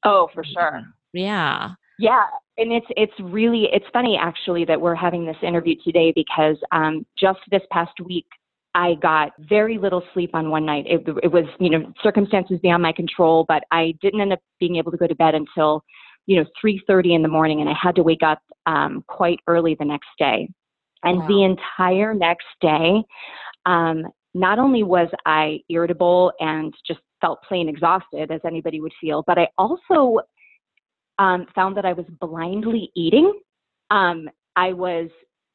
Oh, 0.05 0.29
for 0.35 0.45
sure. 0.45 0.83
Yeah. 1.13 1.71
Yeah, 1.99 2.25
and 2.59 2.73
it's 2.73 2.87
it's 2.91 3.13
really 3.21 3.69
it's 3.73 3.87
funny 3.93 4.19
actually 4.21 4.65
that 4.67 4.81
we're 4.81 4.95
having 4.95 5.25
this 5.25 5.37
interview 5.43 5.75
today 5.83 6.13
because 6.15 6.57
um, 6.73 7.07
just 7.19 7.39
this 7.51 7.63
past 7.71 7.93
week 8.05 8.27
I 8.75 8.95
got 9.01 9.33
very 9.39 9.79
little 9.79 10.03
sleep 10.13 10.35
on 10.35 10.51
one 10.51 10.67
night. 10.67 10.85
It, 10.87 11.03
it 11.23 11.33
was 11.33 11.45
you 11.59 11.71
know 11.71 11.93
circumstances 12.03 12.59
beyond 12.63 12.83
my 12.83 12.93
control, 12.93 13.47
but 13.49 13.63
I 13.71 13.95
didn't 14.03 14.21
end 14.21 14.35
up 14.35 14.41
being 14.61 14.77
able 14.77 14.91
to 14.93 14.99
go 14.99 15.07
to 15.07 15.15
bed 15.15 15.35
until 15.35 15.83
you 16.27 16.37
know 16.37 16.45
3:30 16.63 17.15
in 17.15 17.23
the 17.23 17.29
morning, 17.29 17.61
and 17.61 17.71
I 17.71 17.75
had 17.81 17.95
to 17.97 18.03
wake 18.03 18.23
up 18.23 18.41
um, 18.67 19.03
quite 19.07 19.41
early 19.47 19.75
the 19.79 19.87
next 19.87 20.09
day. 20.19 20.49
And 21.03 21.21
wow. 21.21 21.27
the 21.29 21.45
entire 21.45 22.13
next 22.15 22.47
day, 22.61 23.03
um, 23.65 24.05
not 24.37 24.59
only 24.59 24.83
was 24.83 25.09
I 25.25 25.61
irritable 25.71 26.31
and 26.41 26.73
just 26.87 27.01
felt 27.21 27.43
plain 27.49 27.69
exhausted, 27.69 28.31
as 28.31 28.41
anybody 28.45 28.81
would 28.81 28.93
feel, 29.01 29.25
but 29.27 29.39
I 29.39 29.49
also 29.57 30.21
um, 31.19 31.47
found 31.55 31.77
that 31.79 31.87
I 31.87 31.95
was 31.95 32.05
blindly 32.21 32.91
eating. 32.95 33.33
Um, 33.91 34.29
I 34.55 34.73
was 34.73 35.09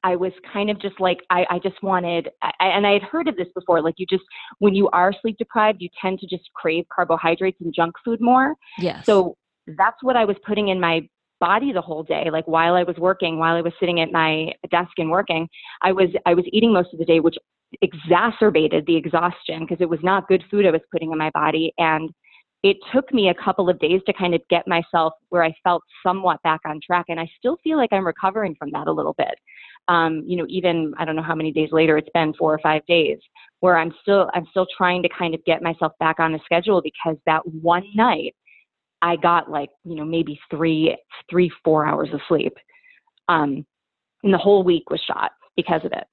I 0.03 0.15
was 0.15 0.31
kind 0.51 0.71
of 0.71 0.81
just 0.81 0.99
like 0.99 1.19
I, 1.29 1.45
I 1.51 1.59
just 1.59 1.81
wanted, 1.83 2.29
I, 2.41 2.51
and 2.59 2.87
I 2.87 2.93
had 2.93 3.03
heard 3.03 3.27
of 3.27 3.35
this 3.37 3.49
before. 3.53 3.83
Like 3.83 3.95
you 3.97 4.07
just 4.09 4.23
when 4.57 4.73
you 4.73 4.89
are 4.89 5.13
sleep 5.21 5.37
deprived, 5.37 5.79
you 5.79 5.89
tend 6.01 6.19
to 6.19 6.27
just 6.27 6.51
crave 6.55 6.85
carbohydrates 6.93 7.61
and 7.61 7.71
junk 7.71 7.93
food 8.03 8.19
more. 8.19 8.55
Yes. 8.79 9.05
So 9.05 9.37
that's 9.77 10.01
what 10.01 10.15
I 10.15 10.25
was 10.25 10.37
putting 10.43 10.69
in 10.69 10.79
my 10.79 11.07
body 11.39 11.73
the 11.73 11.81
whole 11.81 12.03
day 12.03 12.29
like 12.31 12.47
while 12.47 12.75
i 12.75 12.83
was 12.83 12.95
working 12.97 13.39
while 13.39 13.55
i 13.55 13.61
was 13.61 13.73
sitting 13.79 13.99
at 13.99 14.11
my 14.11 14.51
desk 14.69 14.91
and 14.99 15.09
working 15.09 15.49
i 15.81 15.91
was 15.91 16.07
i 16.27 16.35
was 16.35 16.45
eating 16.53 16.71
most 16.71 16.93
of 16.93 16.99
the 16.99 17.05
day 17.05 17.19
which 17.19 17.35
exacerbated 17.81 18.85
the 18.85 18.95
exhaustion 18.95 19.61
because 19.61 19.77
it 19.79 19.89
was 19.89 19.99
not 20.03 20.27
good 20.27 20.43
food 20.49 20.65
I 20.65 20.71
was 20.71 20.81
putting 20.91 21.11
in 21.11 21.17
my 21.17 21.29
body. 21.31 21.73
And 21.77 22.09
it 22.63 22.77
took 22.93 23.11
me 23.11 23.29
a 23.29 23.43
couple 23.43 23.69
of 23.69 23.79
days 23.79 24.01
to 24.05 24.13
kind 24.13 24.35
of 24.35 24.41
get 24.49 24.67
myself 24.67 25.13
where 25.29 25.43
I 25.43 25.53
felt 25.63 25.83
somewhat 26.05 26.41
back 26.43 26.61
on 26.65 26.79
track. 26.85 27.05
And 27.09 27.19
I 27.19 27.29
still 27.37 27.57
feel 27.63 27.77
like 27.77 27.91
I'm 27.91 28.05
recovering 28.05 28.55
from 28.59 28.69
that 28.71 28.87
a 28.87 28.91
little 28.91 29.15
bit. 29.17 29.33
Um, 29.87 30.23
you 30.27 30.37
know, 30.37 30.45
even 30.47 30.93
I 30.99 31.05
don't 31.05 31.15
know 31.15 31.23
how 31.23 31.35
many 31.35 31.51
days 31.51 31.69
later 31.71 31.97
it's 31.97 32.09
been 32.13 32.33
four 32.35 32.53
or 32.53 32.59
five 32.59 32.85
days 32.85 33.17
where 33.61 33.77
I'm 33.77 33.93
still 34.01 34.29
I'm 34.35 34.45
still 34.51 34.67
trying 34.77 35.01
to 35.03 35.09
kind 35.09 35.33
of 35.33 35.43
get 35.45 35.63
myself 35.63 35.93
back 35.99 36.19
on 36.19 36.33
the 36.33 36.39
schedule 36.45 36.81
because 36.83 37.17
that 37.25 37.41
one 37.47 37.85
night 37.95 38.35
I 39.01 39.15
got 39.15 39.49
like, 39.49 39.69
you 39.83 39.95
know, 39.95 40.05
maybe 40.05 40.39
three, 40.49 40.95
three, 41.29 41.51
four 41.63 41.85
hours 41.85 42.09
of 42.13 42.19
sleep. 42.27 42.53
Um, 43.27 43.65
and 44.23 44.33
the 44.33 44.37
whole 44.37 44.63
week 44.63 44.89
was 44.89 45.01
shot 45.01 45.31
because 45.55 45.81
of 45.83 45.91
it. 45.93 46.03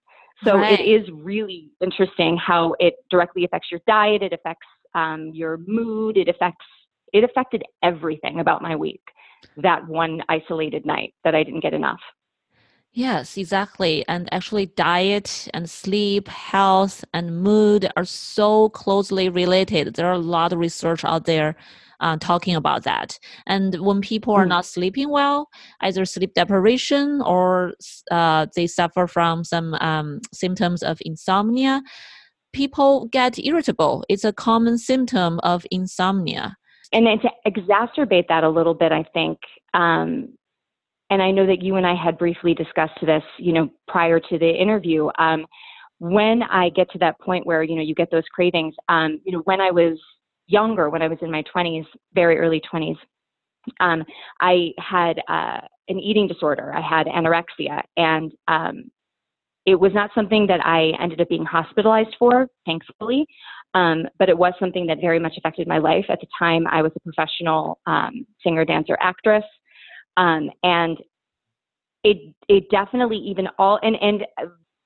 So 0.45 0.57
right. 0.57 0.79
it 0.79 0.83
is 0.83 1.09
really 1.13 1.71
interesting 1.81 2.37
how 2.37 2.75
it 2.79 2.95
directly 3.11 3.45
affects 3.45 3.69
your 3.71 3.81
diet. 3.87 4.23
It 4.23 4.33
affects 4.33 4.67
um, 4.95 5.31
your 5.35 5.59
mood. 5.67 6.17
It 6.17 6.29
affects 6.29 6.65
it 7.13 7.25
affected 7.25 7.63
everything 7.83 8.41
about 8.41 8.63
my 8.63 8.77
week. 8.77 9.01
That 9.57 9.87
one 9.89 10.23
isolated 10.29 10.87
night 10.87 11.15
that 11.25 11.35
I 11.35 11.43
didn't 11.43 11.61
get 11.61 11.75
enough. 11.75 12.01
Yes, 12.99 13.37
exactly. 13.37 14.05
And 14.09 14.29
actually, 14.35 14.67
diet 14.67 15.47
and 15.55 15.71
sleep, 15.71 16.27
health, 16.27 17.05
and 17.15 17.45
mood 17.45 17.89
are 17.97 18.05
so 18.05 18.71
closely 18.71 19.29
related. 19.29 19.95
There 19.95 20.09
are 20.09 20.15
a 20.15 20.19
lot 20.19 20.53
of 20.53 20.59
research 20.59 21.05
out 21.05 21.25
there 21.25 21.55
uh, 22.01 22.17
talking 22.17 22.57
about 22.57 22.83
that. 22.83 23.17
And 23.47 23.77
when 23.77 24.01
people 24.01 24.35
are 24.35 24.47
mm. 24.47 24.49
not 24.49 24.67
sleeping 24.67 25.11
well, 25.11 25.49
either 25.81 26.05
sleep 26.05 26.35
deprivation 26.35 27.23
or 27.23 27.75
uh, 28.11 28.47
they 28.57 28.67
suffer 28.67 29.07
from 29.07 29.45
some 29.45 29.75
um, 29.75 30.21
symptoms 30.33 30.83
of 30.83 30.99
insomnia, 31.03 31.83
people 32.53 33.07
get 33.13 33.39
irritable. 33.39 34.05
It's 34.09 34.25
a 34.25 34.33
common 34.33 34.77
symptom 34.77 35.39
of 35.45 35.65
insomnia. 35.71 36.57
And 36.93 37.07
then 37.07 37.21
to 37.21 37.31
exacerbate 37.47 38.27
that 38.29 38.43
a 38.43 38.49
little 38.49 38.75
bit, 38.75 38.91
I 38.91 39.05
think, 39.15 39.39
um, 39.73 40.31
and 41.11 41.23
I 41.23 41.31
know 41.31 41.47
that 41.47 41.63
you 41.63 41.77
and 41.77 41.87
I 41.87 41.95
had 41.95 42.19
briefly 42.19 42.55
discussed 42.55 42.99
this, 43.03 43.23
you 43.39 43.53
know, 43.53 43.71
prior 43.87 44.21
to 44.21 44.39
the 44.39 44.51
interview. 44.51 45.09
Um, 45.19 45.47
when 45.99 46.43
I 46.45 46.69
get 46.71 46.91
to 46.93 46.99
that 46.99 47.19
point 47.21 47.47
where 47.47 47.63
you 47.63 47.75
know 47.75 47.83
you 47.83 47.95
get 47.95 48.11
those 48.11 48.25
cravings, 48.33 48.75
um, 48.89 49.21
you 49.25 49.33
know, 49.33 49.43
when 49.45 49.61
I 49.61 49.71
was 49.71 49.99
younger, 50.47 50.91
when 50.91 51.03
I 51.03 51.09
was 51.09 51.19
in 51.23 51.31
my 51.31 51.43
20s, 51.55 51.87
very 52.15 52.39
early 52.39 52.63
20s, 52.73 52.97
um, 53.81 54.05
I 54.41 54.71
had 54.79 55.21
uh, 55.29 55.61
an 55.89 55.99
eating 55.99 56.29
disorder. 56.29 56.73
I 56.75 56.81
had 56.81 57.07
anorexia, 57.07 57.83
and 57.97 58.33
um, 58.47 58.91
it 59.67 59.79
was 59.79 59.93
not 59.93 60.11
something 60.15 60.47
that 60.47 60.65
I 60.65 60.93
ended 61.01 61.21
up 61.21 61.29
being 61.29 61.45
hospitalized 61.45 62.17
for, 62.19 62.49
thankfully, 62.65 63.27
um, 63.75 64.07
but 64.19 64.29
it 64.29 64.39
was 64.39 64.55
something 64.59 64.87
that 64.87 64.99
very 65.01 65.19
much 65.19 65.35
affected 65.37 65.69
my 65.69 65.79
life. 65.79 66.07
At 66.09 66.21
the 66.21 66.27
time, 66.39 66.67
I 66.71 66.81
was 66.81 66.93
a 66.97 67.01
professional 67.01 67.79
um, 67.87 68.27
singer, 68.43 68.65
dancer, 68.65 68.97
actress, 69.01 69.45
um, 70.19 70.51
and 70.63 70.99
it 72.05 72.35
it 72.49 72.65
definitely 72.71 73.17
even 73.17 73.49
all 73.59 73.79
and 73.83 73.97
and 74.03 74.27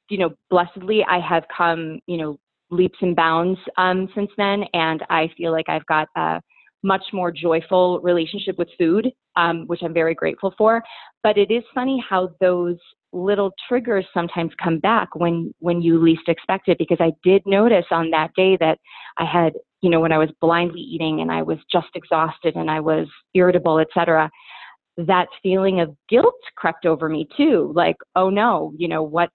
you 0.08 0.18
know 0.18 0.30
blessedly 0.50 1.04
I 1.04 1.18
have 1.18 1.44
come 1.56 1.98
you 2.06 2.16
know 2.18 2.38
leaps 2.70 2.98
and 3.02 3.14
bounds 3.14 3.58
um, 3.76 4.08
since 4.14 4.30
then, 4.36 4.64
and 4.72 5.04
I 5.10 5.28
feel 5.36 5.52
like 5.52 5.68
I've 5.68 5.86
got 5.86 6.08
a 6.16 6.40
much 6.82 7.04
more 7.12 7.30
joyful 7.30 8.00
relationship 8.00 8.58
with 8.58 8.68
food, 8.78 9.08
um, 9.36 9.66
which 9.66 9.80
I'm 9.82 9.94
very 9.94 10.14
grateful 10.14 10.54
for. 10.58 10.82
But 11.22 11.38
it 11.38 11.50
is 11.50 11.62
funny 11.74 12.02
how 12.08 12.30
those 12.40 12.76
little 13.12 13.52
triggers 13.68 14.06
sometimes 14.14 14.52
come 14.62 14.78
back 14.78 15.14
when 15.14 15.52
when 15.58 15.82
you 15.82 16.02
least 16.02 16.28
expect 16.28 16.68
it 16.68 16.78
because 16.78 16.98
I 16.98 17.12
did 17.22 17.42
notice 17.44 17.84
on 17.90 18.10
that 18.10 18.30
day 18.34 18.56
that 18.58 18.78
I 19.18 19.24
had 19.24 19.52
you 19.82 19.90
know 19.90 20.00
when 20.00 20.12
I 20.12 20.18
was 20.18 20.30
blindly 20.40 20.80
eating 20.80 21.20
and 21.20 21.30
I 21.30 21.42
was 21.42 21.58
just 21.70 21.88
exhausted 21.94 22.56
and 22.56 22.70
I 22.70 22.80
was 22.80 23.06
irritable 23.34 23.78
etc 23.78 24.30
that 24.96 25.26
feeling 25.42 25.80
of 25.80 25.96
guilt 26.08 26.34
crept 26.56 26.84
over 26.86 27.08
me 27.08 27.26
too 27.36 27.72
like 27.74 27.96
oh 28.16 28.28
no 28.28 28.72
you 28.76 28.88
know 28.88 29.02
what 29.02 29.30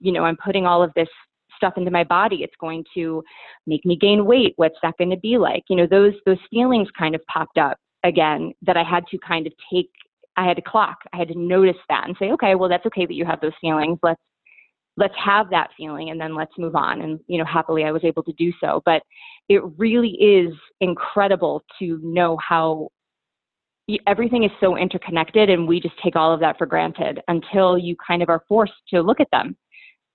you 0.00 0.12
know 0.12 0.24
I'm 0.24 0.36
putting 0.36 0.66
all 0.66 0.82
of 0.82 0.92
this 0.94 1.08
stuff 1.56 1.74
into 1.76 1.90
my 1.90 2.04
body 2.04 2.42
it's 2.42 2.54
going 2.60 2.84
to 2.94 3.22
make 3.66 3.84
me 3.84 3.96
gain 3.96 4.24
weight 4.26 4.52
what's 4.56 4.78
that 4.82 4.96
going 4.98 5.10
to 5.10 5.16
be 5.16 5.38
like? 5.38 5.64
You 5.68 5.76
know 5.76 5.86
those 5.86 6.12
those 6.26 6.38
feelings 6.50 6.88
kind 6.96 7.14
of 7.14 7.20
popped 7.26 7.58
up 7.58 7.78
again 8.04 8.52
that 8.62 8.76
i 8.76 8.82
had 8.82 9.04
to 9.10 9.18
kind 9.18 9.46
of 9.46 9.52
take 9.72 9.90
i 10.36 10.46
had 10.46 10.56
to 10.56 10.62
clock 10.62 10.98
i 11.12 11.16
had 11.16 11.28
to 11.28 11.38
notice 11.38 11.76
that 11.88 12.06
and 12.06 12.16
say 12.18 12.30
okay 12.30 12.54
well 12.54 12.68
that's 12.68 12.86
okay 12.86 13.06
that 13.06 13.14
you 13.14 13.24
have 13.24 13.40
those 13.40 13.52
feelings 13.60 13.98
let's 14.02 14.20
let's 14.96 15.14
have 15.16 15.50
that 15.50 15.70
feeling 15.76 16.10
and 16.10 16.20
then 16.20 16.34
let's 16.34 16.52
move 16.58 16.76
on 16.76 17.00
and 17.02 17.20
you 17.26 17.38
know 17.38 17.44
happily 17.44 17.84
i 17.84 17.90
was 17.90 18.04
able 18.04 18.22
to 18.22 18.32
do 18.34 18.52
so 18.60 18.82
but 18.84 19.02
it 19.48 19.62
really 19.76 20.10
is 20.10 20.52
incredible 20.80 21.62
to 21.78 21.98
know 22.02 22.36
how 22.36 22.88
everything 24.06 24.44
is 24.44 24.50
so 24.60 24.76
interconnected 24.76 25.48
and 25.50 25.66
we 25.66 25.80
just 25.80 25.94
take 26.02 26.16
all 26.16 26.32
of 26.32 26.40
that 26.40 26.58
for 26.58 26.66
granted 26.66 27.20
until 27.28 27.78
you 27.78 27.96
kind 28.06 28.22
of 28.22 28.28
are 28.28 28.42
forced 28.48 28.72
to 28.90 29.00
look 29.00 29.20
at 29.20 29.30
them 29.32 29.56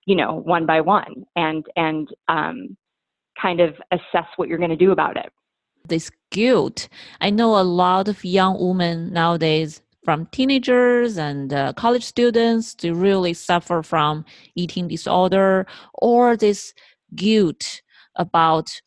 you 0.06 0.16
know, 0.16 0.34
one 0.34 0.66
by 0.66 0.80
one 0.80 1.24
and 1.36 1.66
and 1.76 2.08
um, 2.28 2.76
kind 3.40 3.60
of 3.60 3.74
assess 3.90 4.26
what 4.36 4.48
you're 4.48 4.58
going 4.58 4.70
to 4.70 4.76
do 4.76 4.92
about 4.92 5.16
it. 5.16 5.32
This 5.86 6.10
guilt. 6.30 6.88
I 7.20 7.30
know 7.30 7.58
a 7.58 7.62
lot 7.62 8.08
of 8.08 8.24
young 8.24 8.58
women 8.58 9.12
nowadays, 9.12 9.82
from 10.04 10.26
teenagers 10.26 11.18
and 11.18 11.52
uh, 11.52 11.72
college 11.74 12.04
students, 12.04 12.74
to 12.76 12.94
really 12.94 13.34
suffer 13.34 13.82
from 13.82 14.24
eating 14.54 14.88
disorder 14.88 15.66
or 15.94 16.36
this 16.36 16.74
guilt 17.14 17.82
about 18.16 18.80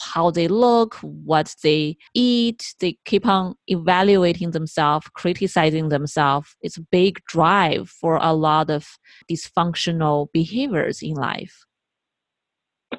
how 0.00 0.30
they 0.30 0.48
look, 0.48 0.96
what 0.96 1.54
they 1.62 1.96
eat. 2.14 2.74
They 2.80 2.98
keep 3.04 3.26
on 3.26 3.54
evaluating 3.66 4.50
themselves, 4.50 5.06
criticizing 5.14 5.88
themselves. 5.88 6.56
It's 6.60 6.76
a 6.76 6.82
big 6.82 7.20
drive 7.26 7.88
for 7.88 8.16
a 8.16 8.32
lot 8.32 8.70
of 8.70 8.86
dysfunctional 9.30 10.28
behaviors 10.32 11.02
in 11.02 11.14
life. 11.14 11.64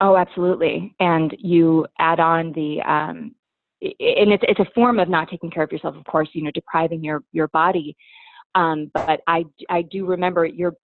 Oh, 0.02 0.18
absolutely. 0.18 0.96
And 1.00 1.36
you 1.40 1.88
add 2.00 2.20
on 2.20 2.52
the, 2.54 2.82
um, 2.82 3.36
and 3.82 4.32
it's 4.32 4.44
it's 4.48 4.60
a 4.60 4.72
form 4.74 5.00
of 5.00 5.10
not 5.10 5.30
taking 5.30 5.52
care 5.52 5.64
of 5.64 5.72
yourself, 5.72 5.96
of 5.96 6.06
course. 6.06 6.30
You 6.34 6.44
know, 6.44 6.52
depriving 6.52 7.04
your 7.04 7.24
your 7.32 7.48
body. 7.50 7.96
Um, 8.56 8.90
but 8.94 9.22
I 9.28 9.46
I 9.70 9.84
do 9.84 10.06
remember 10.06 10.46
your 10.46 10.76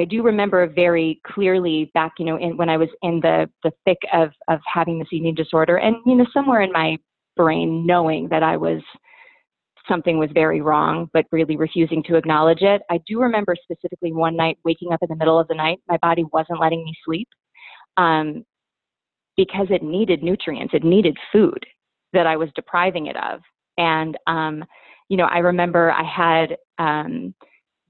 I 0.00 0.06
do 0.06 0.22
remember 0.22 0.66
very 0.66 1.20
clearly 1.26 1.90
back, 1.92 2.12
you 2.18 2.24
know, 2.24 2.38
in, 2.38 2.56
when 2.56 2.70
I 2.70 2.78
was 2.78 2.88
in 3.02 3.20
the 3.20 3.50
the 3.62 3.70
thick 3.84 3.98
of 4.14 4.30
of 4.48 4.60
having 4.66 4.98
this 4.98 5.08
eating 5.12 5.34
disorder, 5.34 5.76
and 5.76 5.96
you 6.06 6.14
know, 6.14 6.26
somewhere 6.32 6.62
in 6.62 6.72
my 6.72 6.96
brain, 7.36 7.86
knowing 7.86 8.26
that 8.30 8.42
I 8.42 8.56
was 8.56 8.80
something 9.86 10.18
was 10.18 10.30
very 10.32 10.62
wrong, 10.62 11.10
but 11.12 11.26
really 11.32 11.56
refusing 11.58 12.02
to 12.04 12.16
acknowledge 12.16 12.62
it. 12.62 12.80
I 12.90 12.98
do 13.06 13.20
remember 13.20 13.54
specifically 13.62 14.12
one 14.12 14.36
night 14.36 14.56
waking 14.64 14.92
up 14.92 15.00
in 15.02 15.08
the 15.10 15.16
middle 15.16 15.38
of 15.38 15.48
the 15.48 15.54
night, 15.54 15.80
my 15.86 15.98
body 15.98 16.24
wasn't 16.32 16.60
letting 16.60 16.82
me 16.82 16.94
sleep 17.04 17.28
um, 17.98 18.44
because 19.36 19.66
it 19.68 19.82
needed 19.82 20.22
nutrients, 20.22 20.72
it 20.72 20.82
needed 20.82 21.16
food 21.30 21.62
that 22.14 22.26
I 22.26 22.36
was 22.36 22.48
depriving 22.54 23.06
it 23.06 23.16
of, 23.18 23.40
and 23.76 24.16
um, 24.26 24.64
you 25.10 25.18
know, 25.18 25.26
I 25.26 25.38
remember 25.38 25.92
I 25.92 26.04
had. 26.04 26.56
Um, 26.78 27.34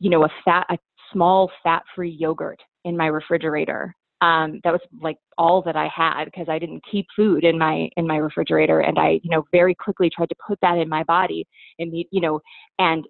you 0.02 0.08
know, 0.08 0.24
a 0.24 0.28
fat, 0.44 0.66
a 0.70 0.78
small 1.12 1.50
fat 1.62 1.82
free 1.94 2.10
yogurt 2.10 2.60
in 2.84 2.96
my 2.96 3.06
refrigerator. 3.06 3.94
Um, 4.22 4.60
that 4.64 4.72
was 4.72 4.80
like 5.00 5.16
all 5.38 5.62
that 5.62 5.76
I 5.76 5.88
had 5.94 6.26
because 6.26 6.46
I 6.48 6.58
didn't 6.58 6.84
keep 6.90 7.06
food 7.16 7.42
in 7.42 7.58
my 7.58 7.88
in 7.96 8.06
my 8.06 8.16
refrigerator, 8.16 8.80
and 8.80 8.98
I 8.98 9.20
you 9.22 9.30
know 9.30 9.44
very 9.50 9.74
quickly 9.74 10.10
tried 10.14 10.28
to 10.28 10.34
put 10.46 10.58
that 10.60 10.76
in 10.76 10.88
my 10.88 11.04
body, 11.04 11.46
and 11.78 11.92
you 12.10 12.20
know, 12.20 12.40
and 12.78 13.06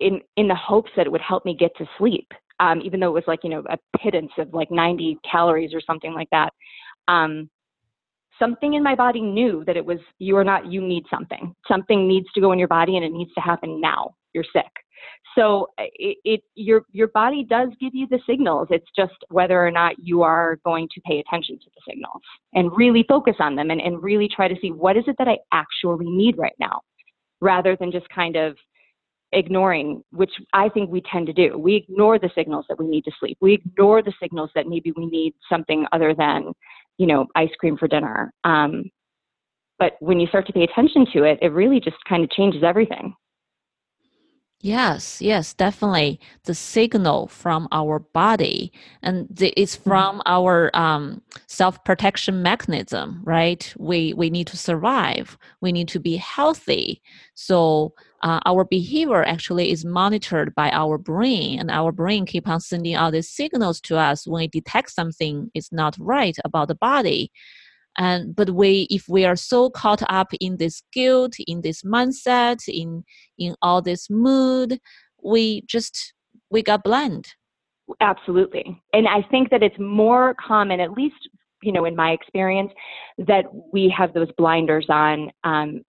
in 0.00 0.20
in 0.36 0.48
the 0.48 0.54
hopes 0.54 0.90
that 0.96 1.06
it 1.06 1.12
would 1.12 1.20
help 1.20 1.44
me 1.44 1.54
get 1.54 1.76
to 1.76 1.86
sleep, 1.98 2.26
um, 2.60 2.80
even 2.82 2.98
though 2.98 3.08
it 3.08 3.14
was 3.14 3.24
like 3.26 3.40
you 3.44 3.50
know 3.50 3.62
a 3.68 3.78
pittance 3.98 4.32
of 4.38 4.54
like 4.54 4.70
90 4.70 5.18
calories 5.30 5.74
or 5.74 5.82
something 5.86 6.14
like 6.14 6.28
that. 6.30 6.52
Um, 7.08 7.50
something 8.38 8.74
in 8.74 8.82
my 8.82 8.94
body 8.94 9.20
knew 9.20 9.64
that 9.66 9.76
it 9.76 9.84
was 9.84 9.98
you 10.18 10.36
are 10.36 10.44
not 10.44 10.66
you 10.70 10.80
need 10.80 11.04
something 11.08 11.54
something 11.68 12.08
needs 12.08 12.26
to 12.34 12.40
go 12.40 12.52
in 12.52 12.58
your 12.58 12.68
body 12.68 12.96
and 12.96 13.04
it 13.04 13.12
needs 13.12 13.32
to 13.34 13.40
happen 13.40 13.80
now 13.80 14.14
you're 14.32 14.44
sick 14.52 14.83
so 15.36 15.68
uh, 15.78 15.84
it, 15.94 16.18
it, 16.24 16.40
your 16.54 16.84
your 16.92 17.08
body 17.08 17.44
does 17.44 17.70
give 17.80 17.94
you 17.94 18.06
the 18.08 18.20
signals. 18.28 18.68
It's 18.70 18.86
just 18.96 19.14
whether 19.30 19.64
or 19.64 19.70
not 19.70 19.94
you 19.98 20.22
are 20.22 20.58
going 20.64 20.88
to 20.94 21.00
pay 21.00 21.18
attention 21.18 21.58
to 21.58 21.70
the 21.74 21.80
signals 21.88 22.22
and 22.52 22.70
really 22.76 23.04
focus 23.08 23.36
on 23.40 23.56
them 23.56 23.70
and, 23.70 23.80
and 23.80 24.02
really 24.02 24.28
try 24.28 24.48
to 24.48 24.54
see 24.60 24.70
what 24.70 24.96
is 24.96 25.04
it 25.06 25.16
that 25.18 25.28
I 25.28 25.38
actually 25.52 26.06
need 26.06 26.38
right 26.38 26.54
now, 26.58 26.80
rather 27.40 27.76
than 27.76 27.90
just 27.90 28.08
kind 28.10 28.36
of 28.36 28.56
ignoring, 29.32 30.02
which 30.12 30.30
I 30.52 30.68
think 30.68 30.90
we 30.90 31.02
tend 31.10 31.26
to 31.26 31.32
do. 31.32 31.58
We 31.58 31.74
ignore 31.74 32.18
the 32.18 32.30
signals 32.34 32.66
that 32.68 32.78
we 32.78 32.86
need 32.86 33.04
to 33.04 33.12
sleep. 33.18 33.36
We 33.40 33.54
ignore 33.54 34.02
the 34.02 34.12
signals 34.22 34.50
that 34.54 34.68
maybe 34.68 34.92
we 34.96 35.06
need 35.06 35.34
something 35.48 35.86
other 35.92 36.14
than, 36.14 36.52
you 36.98 37.06
know, 37.06 37.26
ice 37.34 37.50
cream 37.58 37.76
for 37.76 37.88
dinner. 37.88 38.32
Um, 38.44 38.84
but 39.78 39.94
when 39.98 40.20
you 40.20 40.28
start 40.28 40.46
to 40.46 40.52
pay 40.52 40.62
attention 40.62 41.04
to 41.14 41.24
it, 41.24 41.38
it 41.42 41.48
really 41.48 41.80
just 41.80 41.96
kind 42.08 42.22
of 42.22 42.30
changes 42.30 42.62
everything. 42.62 43.14
Yes, 44.64 45.20
yes, 45.20 45.52
definitely. 45.52 46.18
The 46.44 46.54
signal 46.54 47.26
from 47.26 47.68
our 47.70 47.98
body, 47.98 48.72
and 49.02 49.26
the, 49.28 49.52
it's 49.60 49.76
mm-hmm. 49.76 49.90
from 49.90 50.22
our 50.24 50.74
um, 50.74 51.20
self-protection 51.48 52.42
mechanism, 52.42 53.20
right? 53.24 53.74
We 53.76 54.14
we 54.14 54.30
need 54.30 54.46
to 54.46 54.56
survive. 54.56 55.36
We 55.60 55.70
need 55.70 55.88
to 55.88 56.00
be 56.00 56.16
healthy. 56.16 57.02
So 57.34 57.92
uh, 58.22 58.40
our 58.46 58.64
behavior 58.64 59.22
actually 59.22 59.70
is 59.70 59.84
monitored 59.84 60.54
by 60.54 60.70
our 60.70 60.96
brain, 60.96 61.60
and 61.60 61.70
our 61.70 61.92
brain 61.92 62.24
keep 62.24 62.48
on 62.48 62.60
sending 62.60 62.94
out 62.94 63.12
these 63.12 63.28
signals 63.28 63.82
to 63.82 63.98
us 63.98 64.26
when 64.26 64.44
it 64.44 64.52
detects 64.52 64.94
something 64.94 65.50
is 65.52 65.72
not 65.72 65.94
right 66.00 66.38
about 66.42 66.68
the 66.68 66.74
body 66.74 67.30
and 67.96 68.34
but 68.34 68.50
we 68.50 68.86
if 68.90 69.08
we 69.08 69.24
are 69.24 69.36
so 69.36 69.70
caught 69.70 70.02
up 70.08 70.28
in 70.40 70.56
this 70.56 70.82
guilt 70.92 71.34
in 71.46 71.60
this 71.60 71.82
mindset 71.82 72.62
in 72.68 73.04
in 73.38 73.54
all 73.62 73.80
this 73.82 74.08
mood 74.10 74.78
we 75.22 75.62
just 75.62 76.14
we 76.50 76.62
got 76.62 76.82
blind 76.82 77.28
absolutely 78.00 78.80
and 78.92 79.06
i 79.08 79.22
think 79.30 79.50
that 79.50 79.62
it's 79.62 79.78
more 79.78 80.34
common 80.44 80.80
at 80.80 80.92
least 80.92 81.28
you 81.62 81.72
know 81.72 81.84
in 81.84 81.96
my 81.96 82.10
experience 82.10 82.72
that 83.18 83.44
we 83.72 83.92
have 83.96 84.12
those 84.14 84.30
blinders 84.36 84.86
on 84.88 85.30
um, 85.44 85.82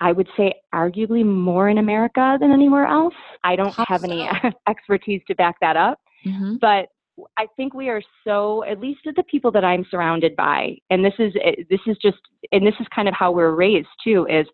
I 0.00 0.10
would 0.10 0.28
say 0.36 0.54
arguably 0.74 1.24
more 1.24 1.68
in 1.68 1.78
America 1.78 2.36
than 2.40 2.50
anywhere 2.50 2.86
else. 2.86 3.14
I 3.44 3.54
don't 3.54 3.72
have 3.86 4.02
any 4.02 4.28
expertise 4.68 5.22
to 5.28 5.34
back 5.36 5.54
that 5.60 5.76
up, 5.76 6.00
mm-hmm. 6.26 6.56
but 6.60 6.88
I 7.36 7.46
think 7.56 7.74
we 7.74 7.88
are 7.88 8.02
so, 8.24 8.64
at 8.64 8.80
least 8.80 9.00
the 9.04 9.22
people 9.24 9.50
that 9.52 9.64
I'm 9.64 9.86
surrounded 9.90 10.34
by, 10.36 10.76
and 10.90 11.04
this 11.04 11.14
is 11.18 11.32
eh, 11.42 11.62
this 11.68 11.80
is 11.86 11.96
just, 12.00 12.18
and 12.52 12.66
this 12.66 12.74
is 12.80 12.86
kind 12.94 13.08
of 13.08 13.14
how 13.14 13.32
we're 13.32 13.54
raised 13.54 13.88
too, 14.02 14.26
is, 14.30 14.46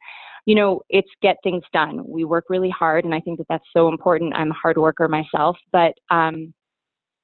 you 0.45 0.55
know, 0.55 0.81
it's 0.89 1.11
get 1.23 1.37
things 1.43 1.63
done. 1.73 2.03
We 2.07 2.25
work 2.25 2.47
really 2.49 2.71
hard, 2.71 3.05
and 3.05 3.15
I 3.15 3.21
think 3.21 3.39
that 3.39 3.47
that's 3.49 3.65
so 3.73 3.89
important. 3.89 4.35
I'm 4.35 4.51
a 4.51 4.55
hard 4.55 4.77
worker 4.77 5.09
myself, 5.09 5.57
but 5.73 5.95
um, 6.11 6.53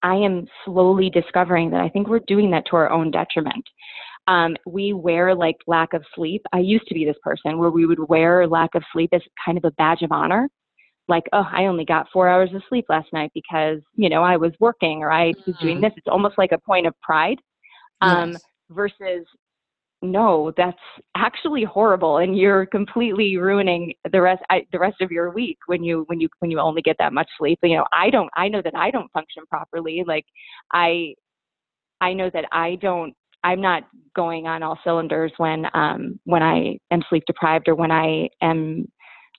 I 0.02 0.14
am 0.16 0.46
slowly 0.64 1.10
discovering 1.10 1.70
that 1.70 1.80
I 1.80 1.88
think 1.88 2.08
we're 2.08 2.20
doing 2.26 2.50
that 2.52 2.64
to 2.70 2.76
our 2.76 2.90
own 2.90 3.10
detriment. 3.10 3.64
Um, 4.28 4.56
we 4.66 4.92
wear 4.92 5.34
like 5.34 5.56
lack 5.66 5.94
of 5.94 6.04
sleep. 6.14 6.42
I 6.52 6.60
used 6.60 6.86
to 6.88 6.94
be 6.94 7.04
this 7.04 7.16
person 7.22 7.58
where 7.58 7.70
we 7.70 7.86
would 7.86 8.08
wear 8.08 8.46
lack 8.46 8.74
of 8.74 8.82
sleep 8.92 9.10
as 9.12 9.22
kind 9.44 9.58
of 9.58 9.64
a 9.64 9.70
badge 9.72 10.02
of 10.02 10.12
honor 10.12 10.48
like, 11.08 11.24
oh, 11.32 11.46
I 11.50 11.66
only 11.66 11.84
got 11.84 12.06
four 12.12 12.28
hours 12.28 12.50
of 12.54 12.62
sleep 12.68 12.86
last 12.88 13.12
night 13.12 13.30
because, 13.34 13.80
you 13.94 14.08
know, 14.08 14.22
I 14.22 14.36
was 14.36 14.52
working 14.58 15.02
or 15.02 15.12
I 15.12 15.32
was 15.46 15.56
doing 15.60 15.78
mm. 15.78 15.82
this. 15.82 15.92
It's 15.96 16.08
almost 16.08 16.38
like 16.38 16.52
a 16.52 16.58
point 16.58 16.86
of 16.86 16.98
pride. 17.00 17.38
Um, 18.00 18.32
yes. 18.32 18.42
versus 18.70 19.24
no, 20.04 20.52
that's 20.56 20.76
actually 21.16 21.64
horrible, 21.64 22.18
and 22.18 22.36
you're 22.36 22.66
completely 22.66 23.38
ruining 23.38 23.94
the 24.12 24.20
rest 24.20 24.42
I, 24.50 24.66
the 24.70 24.78
rest 24.78 25.00
of 25.00 25.10
your 25.10 25.30
week 25.30 25.56
when 25.66 25.82
you 25.82 26.04
when 26.08 26.20
you 26.20 26.28
when 26.40 26.50
you 26.50 26.60
only 26.60 26.82
get 26.82 26.96
that 26.98 27.14
much 27.14 27.28
sleep. 27.38 27.58
You 27.62 27.78
know, 27.78 27.86
I 27.92 28.10
don't. 28.10 28.28
I 28.36 28.48
know 28.48 28.60
that 28.62 28.74
I 28.76 28.90
don't 28.90 29.10
function 29.12 29.44
properly. 29.48 30.04
Like, 30.06 30.26
I 30.72 31.14
I 32.02 32.12
know 32.12 32.30
that 32.34 32.44
I 32.52 32.76
don't. 32.82 33.14
I'm 33.44 33.62
not 33.62 33.84
going 34.14 34.46
on 34.46 34.62
all 34.62 34.78
cylinders 34.84 35.32
when 35.38 35.66
um 35.72 36.20
when 36.24 36.42
I 36.42 36.78
am 36.90 37.02
sleep 37.08 37.24
deprived 37.26 37.68
or 37.68 37.74
when 37.74 37.90
I 37.90 38.28
am 38.42 38.86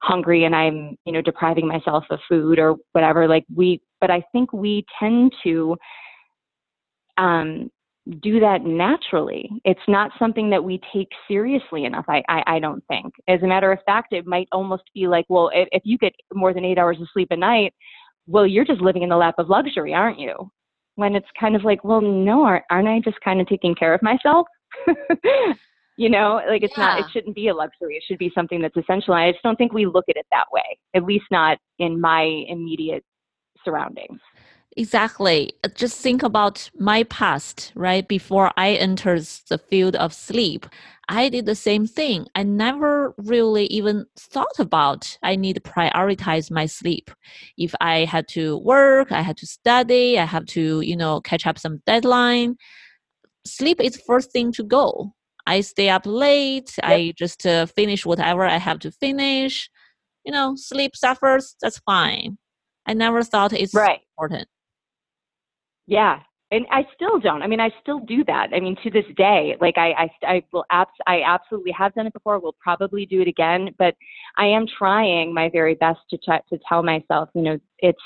hungry 0.01 0.43
and 0.43 0.55
I'm, 0.55 0.97
you 1.05 1.13
know, 1.13 1.21
depriving 1.21 1.67
myself 1.67 2.03
of 2.09 2.19
food 2.29 2.59
or 2.59 2.75
whatever. 2.91 3.27
Like 3.27 3.45
we, 3.53 3.81
but 4.01 4.11
I 4.11 4.23
think 4.31 4.53
we 4.53 4.85
tend 4.99 5.33
to 5.43 5.77
um, 7.17 7.69
do 8.21 8.39
that 8.39 8.63
naturally. 8.63 9.49
It's 9.63 9.79
not 9.87 10.11
something 10.19 10.49
that 10.51 10.63
we 10.63 10.79
take 10.93 11.09
seriously 11.27 11.85
enough. 11.85 12.05
I, 12.07 12.23
I, 12.29 12.43
I 12.47 12.59
don't 12.59 12.83
think. 12.87 13.13
As 13.27 13.41
a 13.41 13.47
matter 13.47 13.71
of 13.71 13.79
fact, 13.85 14.13
it 14.13 14.27
might 14.27 14.47
almost 14.51 14.83
be 14.93 15.07
like, 15.07 15.25
well, 15.27 15.49
if, 15.53 15.67
if 15.71 15.81
you 15.85 15.97
get 15.97 16.13
more 16.33 16.53
than 16.53 16.65
eight 16.65 16.77
hours 16.77 16.97
of 17.01 17.07
sleep 17.13 17.29
a 17.31 17.37
night, 17.37 17.73
well, 18.27 18.45
you're 18.45 18.65
just 18.65 18.81
living 18.81 19.03
in 19.03 19.09
the 19.09 19.17
lap 19.17 19.35
of 19.37 19.49
luxury, 19.49 19.93
aren't 19.93 20.19
you? 20.19 20.51
When 20.95 21.15
it's 21.15 21.27
kind 21.39 21.55
of 21.55 21.63
like, 21.63 21.83
well, 21.83 22.01
no, 22.01 22.43
aren't, 22.43 22.65
aren't 22.69 22.87
I 22.87 22.99
just 22.99 23.19
kind 23.21 23.41
of 23.41 23.47
taking 23.47 23.75
care 23.75 23.93
of 23.93 24.01
myself? 24.01 24.47
you 25.97 26.09
know 26.09 26.41
like 26.47 26.63
it's 26.63 26.77
yeah. 26.77 26.85
not 26.85 26.99
it 26.99 27.05
shouldn't 27.11 27.35
be 27.35 27.47
a 27.47 27.53
luxury. 27.53 27.95
It 27.95 28.03
should 28.07 28.17
be 28.17 28.31
something 28.35 28.61
that's 28.61 28.75
essential 28.77 29.13
i 29.13 29.31
just 29.31 29.43
don't 29.43 29.55
think 29.55 29.73
we 29.73 29.85
look 29.85 30.05
at 30.09 30.17
it 30.17 30.25
that 30.31 30.45
way 30.51 30.77
at 30.93 31.03
least 31.03 31.25
not 31.31 31.57
in 31.79 31.99
my 31.99 32.23
immediate 32.47 33.03
surroundings. 33.63 34.19
Exactly. 34.77 35.53
Just 35.73 36.01
think 36.01 36.21
about 36.21 36.69
my 36.77 37.03
past 37.03 37.71
right? 37.75 38.07
Before 38.07 38.51
i 38.57 38.71
entered 38.71 39.23
the 39.49 39.57
field 39.57 39.95
of 39.95 40.13
sleep 40.13 40.65
i 41.07 41.29
did 41.29 41.45
the 41.45 41.55
same 41.55 41.85
thing. 41.87 42.25
I 42.35 42.43
never 42.43 43.13
really 43.17 43.65
even 43.67 44.05
thought 44.17 44.59
about 44.59 45.17
i 45.23 45.35
need 45.35 45.53
to 45.53 45.61
prioritize 45.61 46.51
my 46.51 46.65
sleep. 46.65 47.09
If 47.57 47.73
i 47.79 48.05
had 48.05 48.27
to 48.29 48.57
work 48.57 49.11
i 49.11 49.21
had 49.21 49.37
to 49.37 49.47
study 49.47 50.19
i 50.19 50.25
have 50.25 50.45
to 50.47 50.81
you 50.81 50.97
know 50.97 51.21
catch 51.21 51.47
up 51.47 51.57
some 51.57 51.81
deadline 51.85 52.57
sleep 53.45 53.79
is 53.79 54.01
first 54.07 54.31
thing 54.31 54.51
to 54.51 54.63
go 54.63 55.13
I 55.47 55.61
stay 55.61 55.89
up 55.89 56.05
late. 56.05 56.73
Yep. 56.77 56.85
I 56.85 57.13
just 57.17 57.45
uh, 57.45 57.65
finish 57.65 58.05
whatever 58.05 58.45
I 58.45 58.57
have 58.57 58.79
to 58.79 58.91
finish. 58.91 59.69
You 60.25 60.31
know, 60.31 60.55
sleep 60.55 60.95
suffers. 60.95 61.55
That's 61.61 61.79
fine. 61.79 62.37
I 62.85 62.93
never 62.93 63.23
thought 63.23 63.53
it's 63.53 63.73
right. 63.73 64.01
important. 64.17 64.47
Yeah, 65.87 66.19
and 66.51 66.65
I 66.71 66.85
still 66.95 67.19
don't. 67.19 67.41
I 67.41 67.47
mean, 67.47 67.59
I 67.59 67.69
still 67.81 67.99
do 67.99 68.23
that. 68.25 68.49
I 68.53 68.59
mean, 68.59 68.75
to 68.83 68.89
this 68.89 69.05
day, 69.17 69.55
like 69.59 69.77
I, 69.77 69.91
I, 69.91 70.09
I 70.23 70.43
will, 70.51 70.65
abs- 70.69 70.91
I 71.07 71.21
absolutely 71.21 71.71
have 71.71 71.93
done 71.93 72.07
it 72.07 72.13
before. 72.13 72.39
Will 72.39 72.55
probably 72.59 73.05
do 73.05 73.21
it 73.21 73.27
again, 73.27 73.69
but 73.77 73.95
I 74.37 74.45
am 74.45 74.65
trying 74.77 75.33
my 75.33 75.49
very 75.49 75.75
best 75.75 75.99
to 76.11 76.17
ch- 76.17 76.45
to 76.49 76.59
tell 76.67 76.83
myself, 76.83 77.29
you 77.33 77.41
know, 77.41 77.59
it's 77.79 77.99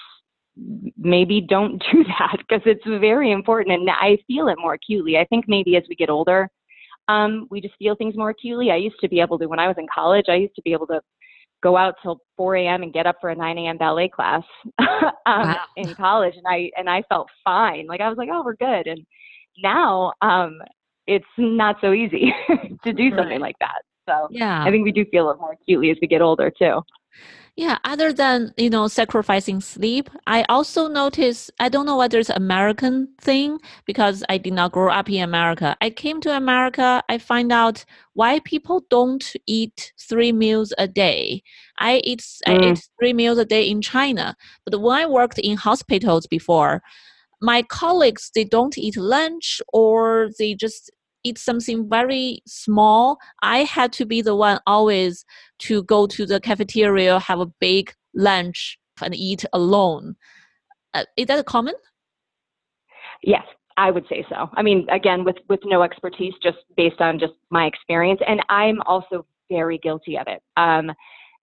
maybe 0.98 1.42
don't 1.42 1.84
do 1.92 2.04
that 2.06 2.38
because 2.40 2.62
it's 2.66 2.84
very 2.86 3.32
important, 3.32 3.80
and 3.80 3.90
I 3.90 4.18
feel 4.28 4.48
it 4.48 4.58
more 4.60 4.74
acutely. 4.74 5.18
I 5.18 5.26
think 5.26 5.46
maybe 5.48 5.76
as 5.76 5.84
we 5.90 5.96
get 5.96 6.10
older, 6.10 6.50
um, 7.10 7.48
we 7.50 7.60
just 7.60 7.76
feel 7.80 7.96
things 7.96 8.16
more 8.16 8.30
acutely. 8.30 8.72
I 8.72 8.76
used 8.76 9.00
to 9.02 9.10
be 9.10 9.20
able 9.20 9.40
to, 9.40 9.48
when 9.48 9.60
I 9.60 9.68
was 9.68 9.78
in 9.80 9.88
college, 9.94 10.26
I 10.30 10.36
used 10.36 10.56
to 10.56 10.62
be 10.62 10.74
able 10.74 10.88
to 10.88 11.02
go 11.62 11.76
out 11.76 11.96
till 12.02 12.22
4 12.38 12.56
a.m. 12.58 12.84
and 12.84 12.94
get 12.94 13.08
up 13.08 13.18
for 13.20 13.32
a 13.32 13.36
9 13.36 13.58
a.m. 13.58 13.78
ballet 13.78 14.10
class 14.10 14.44
um, 14.80 15.08
wow. 15.26 15.66
in 15.76 15.94
college, 15.96 16.36
and 16.38 16.46
I 16.48 16.72
and 16.78 16.90
I 16.90 17.04
felt 17.10 17.28
fine. 17.44 17.88
Like 17.88 18.00
I 18.00 18.10
was 18.10 18.18
like, 18.18 18.30
oh, 18.32 18.44
we're 18.46 18.56
good. 18.56 18.88
And 18.88 19.06
now 19.62 20.14
um, 20.22 20.60
it's 21.08 21.26
not 21.38 21.78
so 21.82 21.94
easy 21.94 22.34
to 22.84 22.94
do 22.94 23.10
something 23.10 23.28
right. 23.28 23.42
like 23.42 23.56
that. 23.60 23.82
So 24.08 24.28
yeah, 24.30 24.64
I 24.64 24.70
think 24.70 24.86
we 24.86 24.92
do 24.92 25.06
feel 25.12 25.32
it 25.32 25.40
more 25.40 25.54
acutely 25.54 25.90
as 25.90 25.98
we 26.02 26.08
get 26.08 26.22
older 26.22 26.52
too. 26.52 26.82
Yeah, 27.56 27.78
other 27.84 28.14
than, 28.14 28.54
you 28.58 28.70
know, 28.70 28.88
sacrificing 28.88 29.60
sleep, 29.60 30.10
I 30.28 30.44
also 30.48 30.88
notice 30.88 31.52
I 31.60 31.68
don't 31.68 31.86
know 31.86 31.98
whether 31.98 32.20
it's 32.20 32.30
American 32.30 33.10
thing 33.20 33.60
because 33.86 34.24
I 34.30 34.38
did 34.38 34.54
not 34.54 34.72
grow 34.72 34.92
up 34.92 35.10
in 35.10 35.22
America. 35.24 35.76
I 35.82 35.90
came 35.90 36.22
to 36.22 36.36
America, 36.36 37.04
I 37.10 37.18
find 37.18 37.52
out 37.52 37.84
why 38.14 38.40
people 38.40 38.86
don't 38.90 39.34
eat 39.46 39.92
three 40.00 40.32
meals 40.32 40.74
a 40.78 40.88
day. 40.88 41.44
I 41.80 41.98
eat 42.04 42.20
mm. 42.22 42.40
I 42.48 42.72
eat 42.72 42.88
three 43.00 43.14
meals 43.14 43.38
a 43.38 43.46
day 43.46 43.70
in 43.70 43.82
China. 43.82 44.36
But 44.66 44.80
when 44.82 44.98
I 44.98 45.06
worked 45.06 45.40
in 45.40 45.58
hospitals 45.58 46.28
before, 46.28 46.82
my 47.42 47.62
colleagues 47.64 48.32
they 48.36 48.44
don't 48.44 48.78
eat 48.78 48.98
lunch 48.98 49.62
or 49.74 50.30
they 50.40 50.54
just 50.56 50.92
eat 51.24 51.38
something 51.38 51.90
very 51.90 52.42
small, 52.48 53.18
I 53.42 53.60
had 53.60 53.92
to 53.94 54.06
be 54.06 54.22
the 54.22 54.36
one 54.36 54.60
always 54.66 55.26
to 55.60 55.84
go 55.84 56.08
to 56.08 56.26
the 56.26 56.40
cafeteria, 56.40 57.20
have 57.20 57.40
a 57.40 57.46
big 57.60 57.94
lunch, 58.14 58.78
and 59.02 59.16
eat 59.16 59.46
alone. 59.54 60.16
Uh, 60.94 61.06
is 61.18 61.28
that 61.28 61.46
common? 61.46 61.76
Yes, 63.24 63.44
I 63.78 63.92
would 63.92 64.06
say 64.10 64.26
so. 64.30 64.50
I 64.54 64.62
mean, 64.62 64.88
again, 64.90 65.24
with 65.24 65.38
with 65.48 65.60
no 65.66 65.84
expertise, 65.84 66.34
just 66.42 66.58
based 66.76 67.02
on 67.02 67.20
just 67.20 67.34
my 67.50 67.66
experience, 67.66 68.22
and 68.28 68.42
I'm 68.50 68.82
also 68.86 69.26
very 69.50 69.78
guilty 69.78 70.18
of 70.18 70.28
it. 70.28 70.42
Um, 70.58 70.92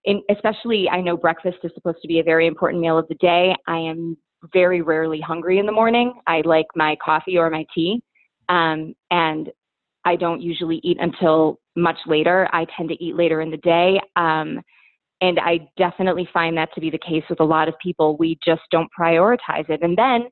in, 0.04 0.22
especially, 0.30 0.88
I 0.88 1.00
know 1.00 1.16
breakfast 1.16 1.58
is 1.64 1.72
supposed 1.74 1.98
to 2.02 2.08
be 2.08 2.20
a 2.20 2.22
very 2.22 2.46
important 2.46 2.80
meal 2.80 2.98
of 2.98 3.08
the 3.08 3.16
day. 3.16 3.54
I 3.66 3.78
am 3.78 4.16
very 4.52 4.80
rarely 4.80 5.20
hungry 5.20 5.58
in 5.58 5.66
the 5.66 5.72
morning. 5.72 6.14
I 6.26 6.42
like 6.44 6.66
my 6.74 6.96
coffee 7.04 7.36
or 7.36 7.50
my 7.50 7.66
tea. 7.74 8.02
Um, 8.48 8.94
and 9.10 9.50
I 10.06 10.14
don't 10.16 10.40
usually 10.40 10.80
eat 10.84 10.98
until 11.00 11.58
much 11.74 11.98
later. 12.06 12.48
I 12.52 12.64
tend 12.76 12.88
to 12.90 13.04
eat 13.04 13.16
later 13.16 13.40
in 13.40 13.50
the 13.50 13.56
day. 13.58 14.00
Um, 14.14 14.62
and 15.20 15.40
I 15.40 15.68
definitely 15.76 16.28
find 16.32 16.56
that 16.56 16.72
to 16.74 16.80
be 16.80 16.90
the 16.90 16.98
case 16.98 17.24
with 17.28 17.40
a 17.40 17.44
lot 17.44 17.68
of 17.68 17.74
people. 17.82 18.16
We 18.16 18.38
just 18.44 18.62
don't 18.70 18.88
prioritize 18.98 19.68
it. 19.68 19.80
And 19.82 19.98
then 19.98 20.28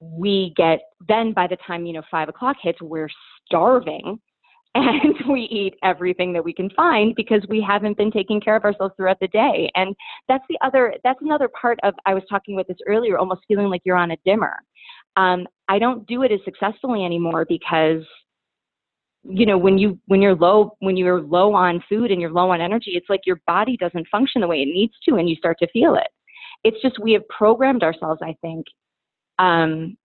we 0.00 0.54
get, 0.56 0.80
then 1.08 1.32
by 1.32 1.48
the 1.48 1.56
time, 1.66 1.84
you 1.84 1.94
know, 1.94 2.02
five 2.10 2.28
o'clock 2.28 2.56
hits, 2.62 2.80
we're 2.80 3.08
starving 3.46 4.20
and 4.74 5.14
we 5.28 5.42
eat 5.50 5.74
everything 5.82 6.32
that 6.32 6.44
we 6.44 6.52
can 6.52 6.70
find 6.70 7.14
because 7.14 7.42
we 7.48 7.60
haven't 7.60 7.96
been 7.96 8.10
taking 8.10 8.40
care 8.40 8.56
of 8.56 8.64
ourselves 8.64 8.94
throughout 8.96 9.18
the 9.20 9.28
day. 9.28 9.70
And 9.74 9.94
that's 10.28 10.44
the 10.48 10.58
other, 10.64 10.94
that's 11.02 11.20
another 11.22 11.48
part 11.48 11.78
of, 11.82 11.94
I 12.06 12.14
was 12.14 12.22
talking 12.30 12.54
with 12.54 12.68
this 12.68 12.78
earlier, 12.86 13.18
almost 13.18 13.42
feeling 13.48 13.66
like 13.66 13.82
you're 13.84 13.96
on 13.96 14.12
a 14.12 14.16
dimmer. 14.24 14.56
Um, 15.16 15.46
I 15.68 15.78
don't 15.78 16.06
do 16.06 16.22
it 16.22 16.32
as 16.32 16.40
successfully 16.44 17.04
anymore 17.04 17.44
because 17.46 18.02
you 19.24 19.46
know 19.46 19.56
when 19.56 19.78
you 19.78 19.98
when 20.06 20.20
you're 20.20 20.34
low 20.34 20.76
when 20.80 20.96
you're 20.96 21.20
low 21.20 21.54
on 21.54 21.82
food 21.88 22.10
and 22.10 22.20
you're 22.20 22.32
low 22.32 22.50
on 22.50 22.60
energy 22.60 22.92
it's 22.94 23.08
like 23.08 23.20
your 23.24 23.40
body 23.46 23.76
doesn't 23.76 24.08
function 24.08 24.40
the 24.40 24.46
way 24.46 24.62
it 24.62 24.66
needs 24.66 24.94
to 25.06 25.14
and 25.16 25.28
you 25.28 25.36
start 25.36 25.56
to 25.58 25.68
feel 25.68 25.94
it 25.94 26.08
it's 26.64 26.80
just 26.80 26.98
we 26.98 27.12
have 27.12 27.26
programmed 27.28 27.82
ourselves, 27.82 28.20
I 28.22 28.36
think, 28.40 28.66
um, 29.38 29.96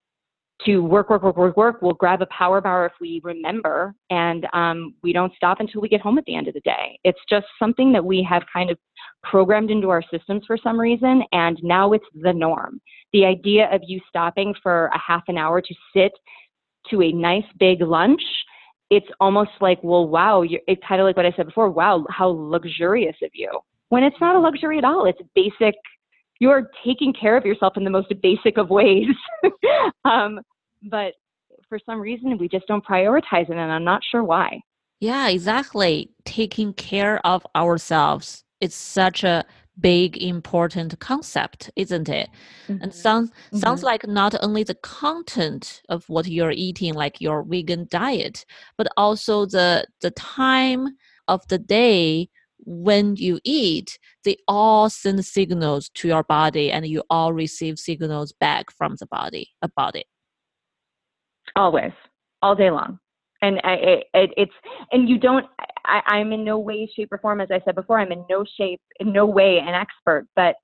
to 0.65 0.79
work, 0.79 1.11
work, 1.11 1.21
work, 1.21 1.37
work, 1.37 1.55
work. 1.55 1.81
We'll 1.83 1.93
grab 1.93 2.23
a 2.23 2.27
power 2.27 2.61
bar 2.61 2.87
if 2.87 2.93
we 2.99 3.21
remember, 3.23 3.93
and 4.09 4.47
um, 4.53 4.95
we 5.03 5.13
don't 5.13 5.31
stop 5.35 5.59
until 5.59 5.81
we 5.81 5.89
get 5.89 6.01
home 6.01 6.17
at 6.17 6.25
the 6.25 6.35
end 6.35 6.47
of 6.47 6.55
the 6.55 6.61
day. 6.61 6.99
It's 7.03 7.19
just 7.29 7.45
something 7.59 7.91
that 7.93 8.03
we 8.03 8.25
have 8.27 8.41
kind 8.51 8.71
of 8.71 8.79
programmed 9.23 9.69
into 9.69 9.89
our 9.89 10.01
systems 10.11 10.43
for 10.47 10.57
some 10.57 10.79
reason, 10.79 11.21
and 11.31 11.59
now 11.61 11.93
it's 11.93 12.05
the 12.15 12.33
norm. 12.33 12.81
The 13.13 13.25
idea 13.25 13.69
of 13.71 13.81
you 13.85 14.01
stopping 14.09 14.55
for 14.63 14.87
a 14.87 14.99
half 14.99 15.23
an 15.27 15.37
hour 15.37 15.61
to 15.61 15.75
sit 15.95 16.11
to 16.89 17.03
a 17.03 17.11
nice 17.11 17.45
big 17.59 17.81
lunch, 17.81 18.21
it's 18.89 19.07
almost 19.19 19.51
like, 19.59 19.79
well, 19.83 20.07
wow, 20.07 20.43
it's 20.45 20.81
kind 20.87 21.01
of 21.01 21.05
like 21.05 21.17
what 21.17 21.25
I 21.25 21.33
said 21.35 21.45
before. 21.45 21.69
Wow, 21.69 22.05
how 22.09 22.27
luxurious 22.27 23.15
of 23.21 23.31
you. 23.33 23.49
When 23.89 24.03
it's 24.03 24.15
not 24.19 24.35
a 24.35 24.39
luxury 24.39 24.77
at 24.77 24.83
all, 24.83 25.05
it's 25.05 25.19
basic 25.35 25.75
you're 26.39 26.69
taking 26.85 27.13
care 27.13 27.37
of 27.37 27.45
yourself 27.45 27.77
in 27.77 27.83
the 27.83 27.89
most 27.89 28.13
basic 28.21 28.57
of 28.57 28.69
ways. 28.69 29.07
um, 30.05 30.39
but 30.83 31.13
for 31.67 31.79
some 31.85 31.99
reason, 31.99 32.37
we 32.37 32.47
just 32.47 32.67
don't 32.67 32.85
prioritize 32.85 33.49
it, 33.49 33.51
and 33.51 33.71
I'm 33.71 33.83
not 33.83 34.01
sure 34.09 34.23
why. 34.23 34.59
Yeah, 34.99 35.29
exactly. 35.29 36.11
Taking 36.25 36.73
care 36.73 37.25
of 37.25 37.45
ourselves 37.55 38.43
is 38.61 38.73
such 38.73 39.23
a 39.23 39.45
big 39.79 40.17
important 40.17 40.99
concept 40.99 41.69
isn't 41.75 42.09
it 42.09 42.29
mm-hmm. 42.67 42.81
and 42.81 42.93
sounds 42.93 43.29
mm-hmm. 43.29 43.57
sounds 43.57 43.83
like 43.83 44.07
not 44.07 44.33
only 44.43 44.63
the 44.63 44.75
content 44.75 45.81
of 45.89 46.07
what 46.09 46.27
you're 46.27 46.51
eating 46.51 46.93
like 46.93 47.21
your 47.21 47.43
vegan 47.43 47.87
diet 47.89 48.45
but 48.77 48.87
also 48.97 49.45
the 49.45 49.85
the 50.01 50.11
time 50.11 50.87
of 51.27 51.47
the 51.47 51.57
day 51.57 52.29
when 52.67 53.15
you 53.15 53.39
eat, 53.43 53.97
they 54.25 54.35
all 54.47 54.89
send 54.89 55.23
signals 55.25 55.89
to 55.89 56.07
your 56.07 56.23
body 56.23 56.71
and 56.71 56.85
you 56.85 57.03
all 57.09 57.31
receive 57.31 57.79
signals 57.79 58.33
back 58.33 58.71
from 58.71 58.95
the 58.99 59.05
body 59.07 59.49
about 59.61 59.95
it. 59.95 60.05
Always, 61.55 61.93
all 62.41 62.55
day 62.55 62.69
long. 62.69 62.99
And 63.41 63.59
I, 63.63 63.73
it, 64.13 64.31
it's, 64.35 64.53
and 64.91 65.07
you 65.07 65.19
don't, 65.19 65.45
I, 65.85 66.01
I'm 66.07 66.31
in 66.31 66.43
no 66.43 66.57
way, 66.57 66.89
shape, 66.95 67.11
or 67.11 67.19
form, 67.19 67.39
as 67.39 67.49
I 67.51 67.61
said 67.63 67.75
before, 67.75 67.99
I'm 67.99 68.11
in 68.11 68.25
no 68.29 68.43
shape, 68.57 68.81
in 68.99 69.13
no 69.13 69.25
way 69.25 69.59
an 69.59 69.73
expert, 69.73 70.27
but 70.35 70.55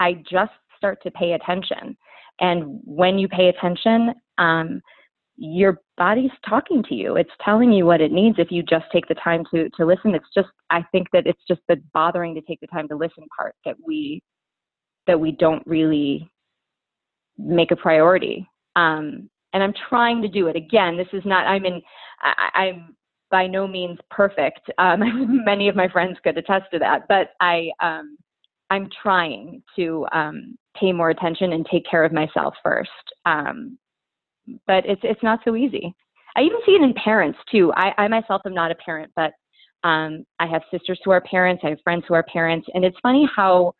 I 0.00 0.22
just 0.30 0.52
start 0.76 1.02
to 1.02 1.10
pay 1.10 1.32
attention. 1.32 1.96
And 2.40 2.80
when 2.84 3.18
you 3.18 3.28
pay 3.28 3.48
attention, 3.48 4.14
um, 4.38 4.80
your 5.36 5.80
body's 5.96 6.30
talking 6.48 6.82
to 6.88 6.94
you. 6.94 7.16
It's 7.16 7.30
telling 7.44 7.72
you 7.72 7.86
what 7.86 8.00
it 8.00 8.12
needs 8.12 8.36
if 8.38 8.50
you 8.50 8.62
just 8.62 8.86
take 8.92 9.06
the 9.06 9.14
time 9.14 9.44
to 9.54 9.68
to 9.70 9.86
listen. 9.86 10.14
It's 10.14 10.26
just 10.34 10.48
I 10.70 10.84
think 10.90 11.06
that 11.12 11.26
it's 11.26 11.42
just 11.46 11.60
the 11.68 11.80
bothering 11.94 12.34
to 12.34 12.40
take 12.40 12.60
the 12.60 12.66
time 12.66 12.88
to 12.88 12.96
listen 12.96 13.24
part 13.36 13.54
that 13.64 13.76
we 13.84 14.20
that 15.06 15.18
we 15.18 15.32
don't 15.32 15.64
really 15.64 16.28
make 17.38 17.70
a 17.70 17.76
priority. 17.76 18.48
Um, 18.74 19.30
and 19.52 19.62
I'm 19.62 19.74
trying 19.88 20.22
to 20.22 20.28
do 20.28 20.48
it. 20.48 20.56
Again, 20.56 20.96
this 20.96 21.08
is 21.12 21.22
not. 21.24 21.46
I'm 21.46 21.64
in. 21.64 21.80
I, 22.20 22.66
am 22.66 22.96
by 23.30 23.46
no 23.46 23.66
means 23.66 23.98
perfect. 24.10 24.70
Um, 24.78 25.42
many 25.44 25.68
of 25.68 25.76
my 25.76 25.88
friends 25.88 26.18
could 26.22 26.36
attest 26.38 26.66
to 26.72 26.78
that. 26.80 27.02
But 27.08 27.30
I 27.40 27.70
um, 27.80 28.16
I'm 28.70 28.88
trying 29.02 29.62
to 29.76 30.06
um, 30.12 30.56
pay 30.76 30.92
more 30.92 31.10
attention 31.10 31.52
and 31.52 31.66
take 31.70 31.84
care 31.90 32.04
of 32.04 32.12
myself 32.12 32.54
first. 32.62 32.90
Um, 33.24 33.78
but 34.66 34.84
it's 34.86 35.00
it's 35.04 35.22
not 35.22 35.40
so 35.44 35.56
easy. 35.56 35.94
I 36.36 36.42
even 36.42 36.58
see 36.64 36.72
it 36.72 36.82
in 36.82 36.94
parents 36.94 37.38
too. 37.50 37.72
I, 37.74 37.92
I 37.98 38.08
myself 38.08 38.42
am 38.46 38.54
not 38.54 38.70
a 38.70 38.76
parent, 38.76 39.10
but 39.16 39.32
um, 39.82 40.24
I 40.38 40.46
have 40.46 40.62
sisters 40.70 41.00
who 41.04 41.10
are 41.10 41.20
parents. 41.20 41.62
I 41.64 41.70
have 41.70 41.80
friends 41.82 42.04
who 42.06 42.14
are 42.14 42.22
parents, 42.24 42.66
and 42.74 42.84
it's 42.84 42.96
funny 43.02 43.28
how 43.34 43.74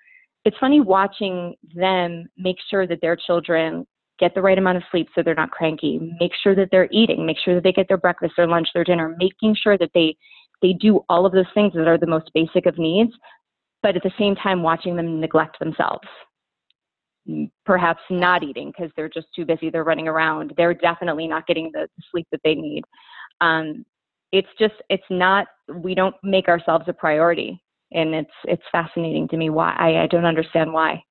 it's 0.44 0.57
funny 0.59 0.81
watching 0.81 1.54
them 1.74 2.26
make 2.37 2.57
sure 2.70 2.87
that 2.87 3.00
their 3.00 3.16
children 3.16 3.87
get 4.18 4.35
the 4.35 4.42
right 4.42 4.59
amount 4.59 4.76
of 4.76 4.83
sleep 4.90 5.09
so 5.14 5.22
they're 5.22 5.35
not 5.35 5.50
cranky. 5.50 6.14
Make 6.20 6.33
sure 6.42 6.54
that 6.54 6.68
they're 6.70 6.88
eating. 6.90 7.24
Make 7.26 7.38
sure 7.44 7.54
that 7.54 7.64
they 7.64 7.72
get 7.72 7.88
their 7.88 7.96
breakfast, 7.96 8.35
their 8.37 8.48
lunch, 8.48 8.68
their 8.74 8.85
dinner. 8.85 9.16
Making 9.18 9.57
sure 9.61 9.78
that 9.78 9.90
they 9.94 10.16
they 10.61 10.72
do 10.72 11.04
all 11.09 11.24
of 11.24 11.33
those 11.33 11.46
things 11.54 11.72
that 11.74 11.87
are 11.87 11.98
the 11.98 12.07
most 12.07 12.31
basic 12.35 12.66
of 12.66 12.78
needs, 12.78 13.12
but 13.83 13.96
at 13.96 14.02
the 14.02 14.11
same 14.18 14.35
time 14.35 14.62
watching 14.62 14.96
them 14.96 15.20
neglect 15.20 15.59
themselves 15.61 16.09
perhaps 17.64 18.00
not 18.11 18.42
eating 18.42 18.72
because 18.74 18.90
they're 18.96 19.09
just 19.09 19.26
too 19.35 19.44
busy 19.44 19.70
they're 19.70 19.85
running 19.85 20.09
around 20.09 20.52
they're 20.57 20.74
definitely 20.74 21.26
not 21.26 21.46
getting 21.46 21.70
the 21.72 21.87
sleep 22.11 22.26
that 22.33 22.40
they 22.42 22.54
need 22.54 22.83
um, 23.40 23.85
it's 24.33 24.48
just 24.59 24.74
it's 24.88 25.04
not 25.11 25.46
we 25.74 25.94
don't 25.94 26.14
make 26.22 26.48
ourselves 26.48 26.85
a 26.88 26.92
priority 26.92 27.62
and 27.92 28.14
it's 28.14 28.31
it's 28.44 28.62
fascinating 28.72 29.28
to 29.28 29.37
me 29.37 29.50
why 29.50 29.74
I, 29.78 30.02
I 30.02 30.07
don't 30.07 30.24
understand 30.24 30.72
why 30.72 31.02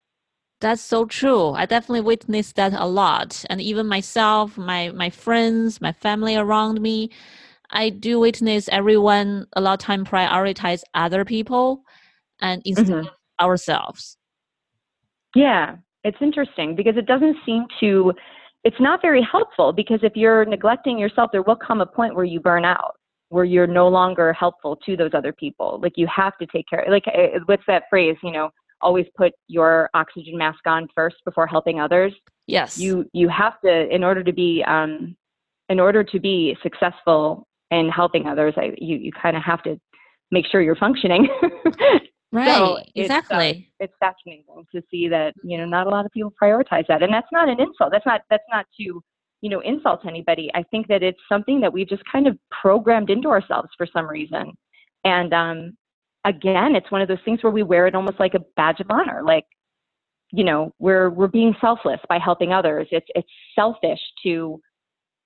that's 0.60 0.82
so 0.82 1.06
true 1.06 1.52
i 1.52 1.66
definitely 1.66 2.02
witnessed 2.02 2.56
that 2.56 2.74
a 2.74 2.88
lot 2.88 3.44
and 3.50 3.62
even 3.62 3.88
myself 3.88 4.58
my 4.58 4.90
my 4.92 5.10
friends 5.10 5.82
my 5.82 5.92
family 5.92 6.36
around 6.36 6.82
me 6.82 7.10
i 7.72 7.90
do 7.90 8.20
witness 8.20 8.68
everyone 8.70 9.46
a 9.54 9.62
lot 9.62 9.74
of 9.74 9.80
time 9.80 10.06
prioritize 10.06 10.82
other 10.94 11.24
people 11.24 11.84
and 12.42 12.62
instead 12.66 12.88
mm-hmm. 12.88 13.08
of 13.08 13.14
ourselves 13.40 14.18
yeah 15.36 15.76
it's 16.08 16.18
interesting 16.22 16.74
because 16.76 16.96
it 16.96 17.06
doesn't 17.06 17.36
seem 17.46 17.66
to, 17.82 18.14
it's 18.64 18.80
not 18.80 19.02
very 19.02 19.28
helpful 19.30 19.74
because 19.74 20.00
if 20.04 20.14
you're 20.16 20.46
neglecting 20.46 20.98
yourself, 20.98 21.32
there 21.34 21.42
will 21.42 21.58
come 21.58 21.82
a 21.82 21.86
point 21.86 22.16
where 22.16 22.26
you 22.26 22.40
burn 22.40 22.64
out, 22.64 22.96
where 23.28 23.44
you're 23.44 23.68
no 23.68 23.90
longer 23.90 24.32
helpful 24.32 24.78
to 24.86 24.96
those 24.96 25.12
other 25.14 25.34
people. 25.34 25.80
Like 25.82 25.94
you 25.98 26.08
have 26.14 26.38
to 26.38 26.46
take 26.48 26.66
care, 26.70 26.86
like 26.90 27.04
eh, 27.08 27.40
what's 27.46 27.64
that 27.68 27.84
phrase, 27.90 28.16
you 28.24 28.32
know, 28.32 28.50
always 28.82 29.06
put 29.16 29.34
your 29.48 29.90
oxygen 29.94 30.38
mask 30.38 30.66
on 30.66 30.88
first 30.96 31.18
before 31.26 31.48
helping 31.48 31.80
others. 31.80 32.14
Yes. 32.48 32.78
You, 32.78 33.10
you 33.14 33.30
have 33.30 33.60
to, 33.62 33.94
in 33.94 34.04
order 34.04 34.24
to 34.24 34.34
be, 34.34 34.64
um, 34.66 35.16
in 35.70 35.80
order 35.80 36.04
to 36.04 36.20
be 36.20 36.58
successful 36.64 37.48
in 37.72 37.90
helping 37.90 38.28
others, 38.28 38.54
I, 38.58 38.74
you, 38.78 38.98
you 38.98 39.12
kind 39.12 39.36
of 39.36 39.44
have 39.44 39.64
to 39.64 39.80
make 40.32 40.46
sure 40.48 40.62
you're 40.62 40.76
functioning 40.76 41.28
Right. 42.32 42.56
So 42.56 42.80
exactly. 42.96 43.50
It's, 43.50 43.60
uh, 43.60 43.84
it's 43.86 43.94
fascinating 44.00 44.66
to 44.76 44.82
see 44.92 45.08
that 45.08 45.34
you 45.44 45.58
know 45.58 45.66
not 45.66 45.88
a 45.88 45.90
lot 45.90 46.06
of 46.06 46.12
people 46.12 46.34
prioritize 46.42 46.86
that, 46.88 47.02
and 47.02 47.14
that's 47.14 47.28
not 47.32 47.48
an 47.48 47.60
insult. 47.60 47.92
That's 47.92 48.06
not 48.06 48.22
that's 48.30 48.44
not 48.52 48.66
to 48.80 49.02
you 49.42 49.50
know 49.50 49.62
insult 49.62 50.06
anybody. 50.06 50.52
I 50.54 50.64
think 50.64 50.88
that 50.88 51.04
it's 51.04 51.20
something 51.30 51.62
that 51.62 51.72
we've 51.72 51.88
just 51.88 52.04
kind 52.12 52.28
of 52.28 52.38
programmed 52.52 53.10
into 53.10 53.30
ourselves 53.30 53.70
for 53.78 53.88
some 53.88 54.08
reason, 54.08 54.52
and 55.06 55.34
um, 55.34 55.78
again, 56.28 56.76
it's 56.76 56.92
one 56.92 57.02
of 57.02 57.08
those 57.08 57.24
things 57.26 57.42
where 57.42 57.52
we 57.52 57.64
wear 57.64 57.88
it 57.88 57.96
almost 57.96 58.20
like 58.20 58.34
a 58.34 58.44
badge 58.56 58.80
of 58.80 58.88
honor, 58.90 59.22
like 59.24 59.46
you 60.32 60.44
know 60.44 60.74
we're 60.78 61.10
we're 61.10 61.28
being 61.28 61.56
selfless 61.62 62.00
by 62.10 62.20
helping 62.20 62.52
others. 62.52 62.88
It's 62.92 63.08
it's 63.16 63.30
selfish 63.56 64.00
to 64.24 64.60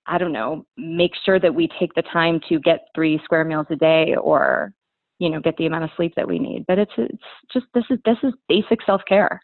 I 0.05 0.17
don't 0.17 0.33
know 0.33 0.65
make 0.77 1.11
sure 1.25 1.39
that 1.39 1.53
we 1.53 1.67
take 1.79 1.93
the 1.95 2.03
time 2.03 2.39
to 2.49 2.59
get 2.59 2.87
three 2.95 3.19
square 3.23 3.43
meals 3.43 3.67
a 3.69 3.75
day 3.75 4.15
or 4.15 4.73
you 5.19 5.29
know 5.29 5.39
get 5.39 5.57
the 5.57 5.65
amount 5.65 5.83
of 5.83 5.89
sleep 5.95 6.13
that 6.15 6.27
we 6.27 6.39
need 6.39 6.65
but 6.67 6.79
it's 6.79 6.91
it's 6.97 7.23
just 7.53 7.65
this 7.73 7.83
is 7.89 7.99
this 8.05 8.17
is 8.23 8.33
basic 8.49 8.79
self-care 8.85 9.39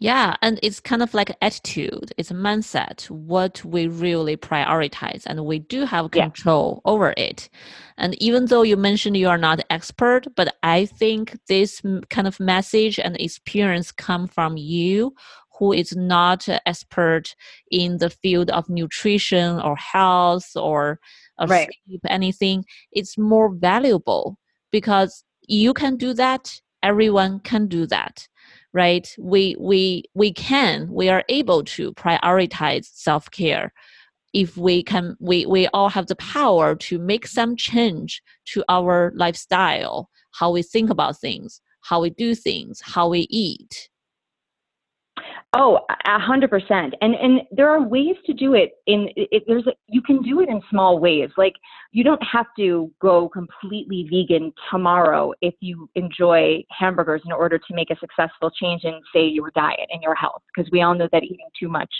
yeah 0.00 0.34
and 0.40 0.58
it's 0.62 0.80
kind 0.80 1.02
of 1.02 1.14
like 1.14 1.36
attitude 1.42 2.12
it's 2.16 2.30
a 2.30 2.34
mindset 2.34 3.08
what 3.10 3.62
we 3.64 3.86
really 3.86 4.36
prioritize 4.36 5.22
and 5.26 5.44
we 5.44 5.58
do 5.58 5.84
have 5.84 6.10
control 6.10 6.82
yeah. 6.84 6.90
over 6.90 7.14
it 7.16 7.48
and 7.98 8.20
even 8.20 8.46
though 8.46 8.62
you 8.62 8.76
mentioned 8.76 9.16
you 9.16 9.28
are 9.28 9.38
not 9.38 9.60
expert 9.68 10.26
but 10.34 10.56
i 10.62 10.86
think 10.86 11.38
this 11.48 11.82
kind 12.08 12.26
of 12.26 12.40
message 12.40 12.98
and 12.98 13.20
experience 13.20 13.92
come 13.92 14.26
from 14.26 14.56
you 14.56 15.14
who 15.58 15.72
is 15.72 15.94
not 15.94 16.48
an 16.48 16.58
expert 16.64 17.36
in 17.70 17.98
the 17.98 18.08
field 18.08 18.50
of 18.50 18.70
nutrition 18.70 19.60
or 19.60 19.76
health 19.76 20.56
or, 20.56 20.98
or 21.38 21.46
right. 21.46 21.68
sleep 21.86 22.00
anything 22.08 22.64
it's 22.90 23.18
more 23.18 23.54
valuable 23.54 24.38
because 24.72 25.22
you 25.42 25.74
can 25.74 25.96
do 25.96 26.14
that 26.14 26.58
everyone 26.82 27.38
can 27.40 27.66
do 27.66 27.86
that 27.86 28.26
right? 28.72 29.14
We 29.18 29.56
we 29.58 30.04
we 30.14 30.32
can 30.32 30.88
we 30.90 31.08
are 31.08 31.24
able 31.28 31.64
to 31.64 31.92
prioritize 31.94 32.86
self-care 32.92 33.72
if 34.32 34.56
we 34.56 34.82
can 34.82 35.16
we 35.20 35.46
we 35.46 35.66
all 35.68 35.88
have 35.88 36.06
the 36.06 36.16
power 36.16 36.74
to 36.76 36.98
make 36.98 37.26
some 37.26 37.56
change 37.56 38.22
to 38.46 38.64
our 38.68 39.12
lifestyle 39.14 40.08
how 40.32 40.50
we 40.50 40.62
think 40.62 40.90
about 40.90 41.18
things 41.18 41.60
how 41.82 42.00
we 42.00 42.10
do 42.10 42.34
things 42.34 42.80
how 42.82 43.08
we 43.08 43.26
eat 43.30 43.89
Oh, 45.52 45.80
a 46.06 46.18
hundred 46.18 46.50
percent. 46.50 46.94
And 47.00 47.14
and 47.14 47.40
there 47.50 47.68
are 47.68 47.82
ways 47.82 48.16
to 48.26 48.32
do 48.32 48.54
it. 48.54 48.72
In 48.86 49.08
it, 49.16 49.44
there's 49.46 49.66
a, 49.66 49.72
you 49.88 50.00
can 50.02 50.22
do 50.22 50.40
it 50.40 50.48
in 50.48 50.60
small 50.70 50.98
ways. 50.98 51.30
Like 51.36 51.54
you 51.92 52.04
don't 52.04 52.22
have 52.22 52.46
to 52.58 52.90
go 53.00 53.28
completely 53.28 54.08
vegan 54.10 54.52
tomorrow 54.70 55.32
if 55.40 55.54
you 55.60 55.88
enjoy 55.94 56.62
hamburgers 56.70 57.22
in 57.24 57.32
order 57.32 57.58
to 57.58 57.74
make 57.74 57.90
a 57.90 57.96
successful 57.98 58.50
change 58.50 58.84
in 58.84 59.00
say 59.12 59.26
your 59.26 59.50
diet 59.54 59.88
and 59.90 60.02
your 60.02 60.14
health. 60.14 60.42
Because 60.54 60.70
we 60.70 60.82
all 60.82 60.94
know 60.94 61.08
that 61.12 61.24
eating 61.24 61.48
too 61.58 61.68
much 61.68 61.90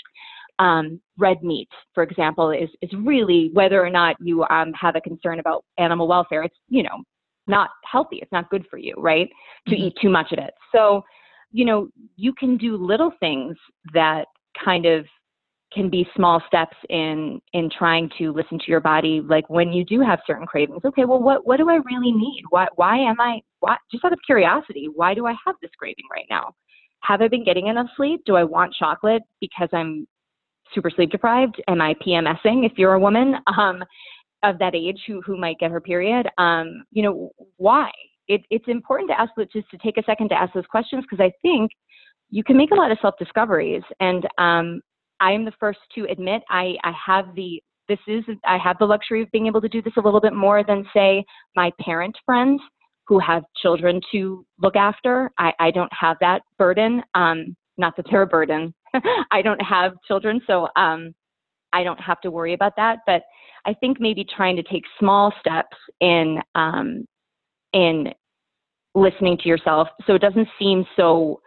um, 0.59 1.01
red 1.17 1.43
meat, 1.43 1.69
for 1.93 2.03
example, 2.03 2.51
is 2.51 2.69
is 2.81 2.91
really 3.03 3.49
whether 3.53 3.83
or 3.83 3.89
not 3.89 4.15
you 4.19 4.43
um, 4.45 4.71
have 4.73 4.95
a 4.95 5.01
concern 5.01 5.39
about 5.39 5.65
animal 5.77 6.07
welfare. 6.07 6.43
It's 6.43 6.55
you 6.69 6.83
know 6.83 7.03
not 7.47 7.71
healthy. 7.91 8.19
It's 8.21 8.31
not 8.31 8.49
good 8.49 8.65
for 8.69 8.77
you, 8.77 8.93
right? 8.97 9.29
To 9.67 9.75
mm-hmm. 9.75 9.83
eat 9.85 9.93
too 10.01 10.09
much 10.09 10.31
of 10.31 10.39
it. 10.39 10.53
So 10.73 11.03
you 11.51 11.65
know, 11.65 11.89
you 12.15 12.33
can 12.33 12.57
do 12.57 12.77
little 12.77 13.11
things 13.19 13.55
that 13.93 14.25
kind 14.63 14.85
of 14.85 15.05
can 15.73 15.89
be 15.89 16.07
small 16.15 16.41
steps 16.47 16.75
in 16.89 17.41
in 17.53 17.69
trying 17.69 18.09
to 18.17 18.31
listen 18.33 18.59
to 18.59 18.65
your 18.67 18.81
body 18.81 19.21
like 19.21 19.49
when 19.49 19.71
you 19.71 19.85
do 19.85 20.01
have 20.01 20.19
certain 20.27 20.45
cravings. 20.45 20.81
Okay 20.83 21.05
well 21.05 21.21
what 21.21 21.45
what 21.45 21.57
do 21.57 21.69
i 21.69 21.75
really 21.75 22.11
need? 22.11 22.43
Why 22.49 22.67
why 22.75 22.97
am 22.97 23.19
i 23.19 23.39
why 23.59 23.77
just 23.91 24.03
out 24.03 24.13
of 24.13 24.19
curiosity 24.25 24.89
why 24.93 25.13
do 25.13 25.25
i 25.25 25.33
have 25.45 25.55
this 25.61 25.71
craving 25.77 26.05
right 26.11 26.25
now? 26.29 26.53
Have 27.01 27.21
i 27.21 27.27
been 27.27 27.45
getting 27.45 27.67
enough 27.67 27.87
sleep? 27.95 28.21
Do 28.25 28.35
i 28.35 28.43
want 28.43 28.73
chocolate 28.77 29.21
because 29.39 29.69
i'm 29.71 30.07
super 30.73 30.89
sleep 30.89 31.11
deprived? 31.11 31.61
Am 31.69 31.81
i 31.81 31.93
pmsing 32.05 32.65
if 32.65 32.73
you're 32.77 32.93
a 32.93 32.99
woman 32.99 33.35
um 33.57 33.83
of 34.43 34.59
that 34.59 34.75
age 34.75 34.99
who 35.07 35.21
who 35.21 35.37
might 35.37 35.59
get 35.59 35.71
her 35.71 35.79
period? 35.79 36.27
Um 36.37 36.83
you 36.91 37.03
know 37.03 37.31
why 37.55 37.91
it, 38.33 38.41
it's 38.49 38.67
important 38.67 39.09
to 39.09 39.19
ask 39.19 39.31
just 39.51 39.69
to 39.71 39.77
take 39.77 39.97
a 39.97 40.03
second 40.03 40.29
to 40.29 40.35
ask 40.35 40.53
those 40.53 40.65
questions 40.67 41.03
because 41.09 41.23
i 41.23 41.31
think 41.41 41.71
you 42.29 42.43
can 42.43 42.57
make 42.57 42.71
a 42.71 42.75
lot 42.75 42.91
of 42.91 42.97
self 43.01 43.15
discoveries 43.19 43.83
and 43.99 44.27
um 44.37 44.81
I 45.21 45.31
am 45.31 45.45
the 45.45 45.53
first 45.59 45.79
to 45.95 46.05
admit 46.09 46.41
I, 46.49 46.75
I 46.83 46.91
have 47.05 47.35
the 47.35 47.61
this 47.87 47.99
is 48.07 48.23
I 48.45 48.57
have 48.57 48.77
the 48.79 48.85
luxury 48.85 49.21
of 49.21 49.31
being 49.31 49.47
able 49.47 49.61
to 49.61 49.69
do 49.69 49.81
this 49.81 49.93
a 49.97 50.01
little 50.01 50.21
bit 50.21 50.33
more 50.33 50.63
than 50.63 50.85
say 50.93 51.23
my 51.55 51.71
parent 51.79 52.15
friends 52.25 52.61
who 53.07 53.19
have 53.19 53.43
children 53.61 53.99
to 54.13 54.45
look 54.59 54.75
after. 54.75 55.31
I, 55.37 55.51
I 55.59 55.71
don't 55.71 55.91
have 55.97 56.17
that 56.21 56.41
burden. 56.57 57.03
Um, 57.15 57.55
not 57.77 57.95
that 57.97 58.05
they're 58.09 58.21
a 58.21 58.27
burden. 58.27 58.73
I 59.31 59.41
don't 59.41 59.59
have 59.59 59.93
children, 60.07 60.41
so 60.47 60.69
um, 60.75 61.13
I 61.73 61.83
don't 61.83 61.99
have 61.99 62.21
to 62.21 62.31
worry 62.31 62.53
about 62.53 62.73
that. 62.77 62.99
But 63.05 63.23
I 63.65 63.73
think 63.73 63.99
maybe 63.99 64.23
trying 64.23 64.55
to 64.55 64.63
take 64.63 64.83
small 64.97 65.33
steps 65.39 65.75
in 65.99 66.39
um, 66.55 67.05
in 67.73 68.13
listening 68.95 69.37
to 69.37 69.49
yourself, 69.49 69.87
so 70.05 70.15
it 70.15 70.21
doesn't 70.21 70.47
seem 70.59 70.85
so 70.95 71.41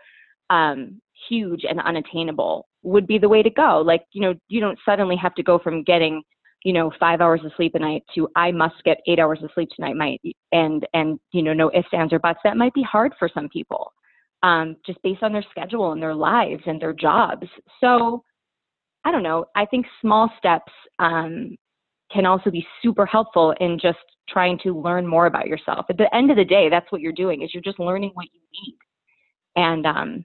um, 0.51 1.01
huge 1.29 1.65
and 1.69 1.81
unattainable 1.81 2.67
would 2.83 3.07
be 3.07 3.19
the 3.19 3.29
way 3.29 3.43
to 3.43 3.51
go. 3.51 3.83
Like, 3.85 4.05
you 4.13 4.23
know, 4.23 4.35
you 4.49 4.61
don't 4.61 4.79
suddenly 4.85 5.17
have 5.17 5.35
to 5.37 5.43
go 5.43 5.59
from 5.59 5.83
getting, 5.85 6.23
you 6.65 6.73
know, 6.73 6.91
five 6.99 7.21
hours 7.21 7.41
of 7.45 7.53
sleep 7.57 7.75
a 7.75 7.79
night 7.79 8.03
to 8.15 8.29
I 8.37 8.53
must 8.53 8.77
get 8.85 8.99
eight 9.07 9.19
hours 9.19 9.41
of 9.43 9.51
sleep 9.55 9.69
tonight, 9.75 9.97
might 9.97 10.21
and 10.53 10.87
and 10.93 11.19
you 11.33 11.43
know, 11.43 11.53
no 11.53 11.71
ifs, 11.75 11.89
ands, 11.93 12.13
or 12.13 12.19
buts. 12.19 12.41
That 12.45 12.57
might 12.57 12.75
be 12.75 12.83
hard 12.83 13.13
for 13.19 13.29
some 13.33 13.49
people, 13.49 13.93
um, 14.43 14.77
just 14.87 15.03
based 15.03 15.23
on 15.23 15.33
their 15.33 15.45
schedule 15.51 15.93
and 15.93 16.03
their 16.03 16.15
lives 16.15 16.63
and 16.67 16.81
their 16.81 16.93
jobs. 16.93 17.47
So, 17.81 18.23
I 19.05 19.13
don't 19.13 19.23
know. 19.23 19.47
I 19.55 19.67
think 19.67 19.87
small 20.01 20.31
steps 20.39 20.73
um, 20.99 21.57
can 22.13 22.27
also 22.27 22.51
be 22.51 22.67
super 22.83 23.07
helpful 23.07 23.55
in 23.61 23.79
just 23.81 23.99
trying 24.29 24.59
to 24.63 24.81
learn 24.81 25.07
more 25.07 25.27
about 25.27 25.47
yourself. 25.47 25.87
At 25.89 25.99
the 25.99 26.15
end 26.15 26.31
of 26.31 26.37
the 26.37 26.45
day, 26.45 26.69
that's 26.69 26.91
what 26.91 27.01
you're 27.01 27.13
doing 27.13 27.43
is 27.43 27.51
you're 27.53 27.63
just 27.63 27.79
learning 27.79 28.11
what 28.15 28.27
you 28.33 28.41
need. 28.53 28.79
And 29.57 29.87
um, 29.87 30.25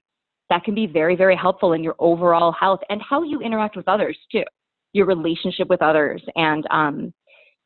that 0.50 0.64
can 0.64 0.76
be 0.76 0.88
very, 0.88 1.16
very 1.16 1.36
helpful 1.36 1.74
in 1.74 1.84
your 1.84 1.96
overall 2.00 2.52
health 2.52 2.80
and 2.90 3.02
how 3.08 3.24
you 3.24 3.42
interact 3.42 3.76
with 3.76 3.88
others 3.88 4.18
too, 4.32 4.44
your 4.94 5.06
relationship 5.06 5.70
with 5.70 5.82
others 5.82 6.22
and, 6.36 6.66
um, 6.72 7.14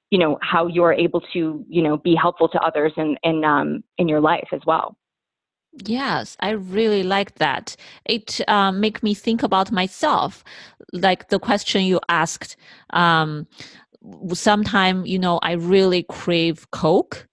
you 0.10 0.20
know, 0.20 0.38
how 0.42 0.68
you're 0.68 0.94
able 0.94 1.22
to, 1.34 1.66
you 1.68 1.82
know, 1.82 1.98
be 1.98 2.16
helpful 2.16 2.48
to 2.50 2.60
others 2.60 2.92
in, 2.98 3.18
in, 3.24 3.44
um, 3.44 3.84
in 3.98 4.08
your 4.08 4.22
life 4.22 4.48
as 4.52 4.62
well. 4.68 4.96
Yes, 5.86 6.38
I 6.40 6.52
really 6.52 7.02
like 7.02 7.36
that. 7.36 7.76
It 8.06 8.42
uh, 8.48 8.72
make 8.72 9.02
me 9.02 9.16
think 9.16 9.42
about 9.42 9.72
myself, 9.72 10.44
like 10.92 11.30
the 11.30 11.40
question 11.40 11.84
you 11.84 12.00
asked. 12.10 12.56
Um, 12.92 13.48
sometime, 14.34 15.06
you 15.06 15.20
know, 15.20 15.40
I 15.42 15.54
really 15.54 16.06
crave 16.10 16.70
Coke, 16.72 17.28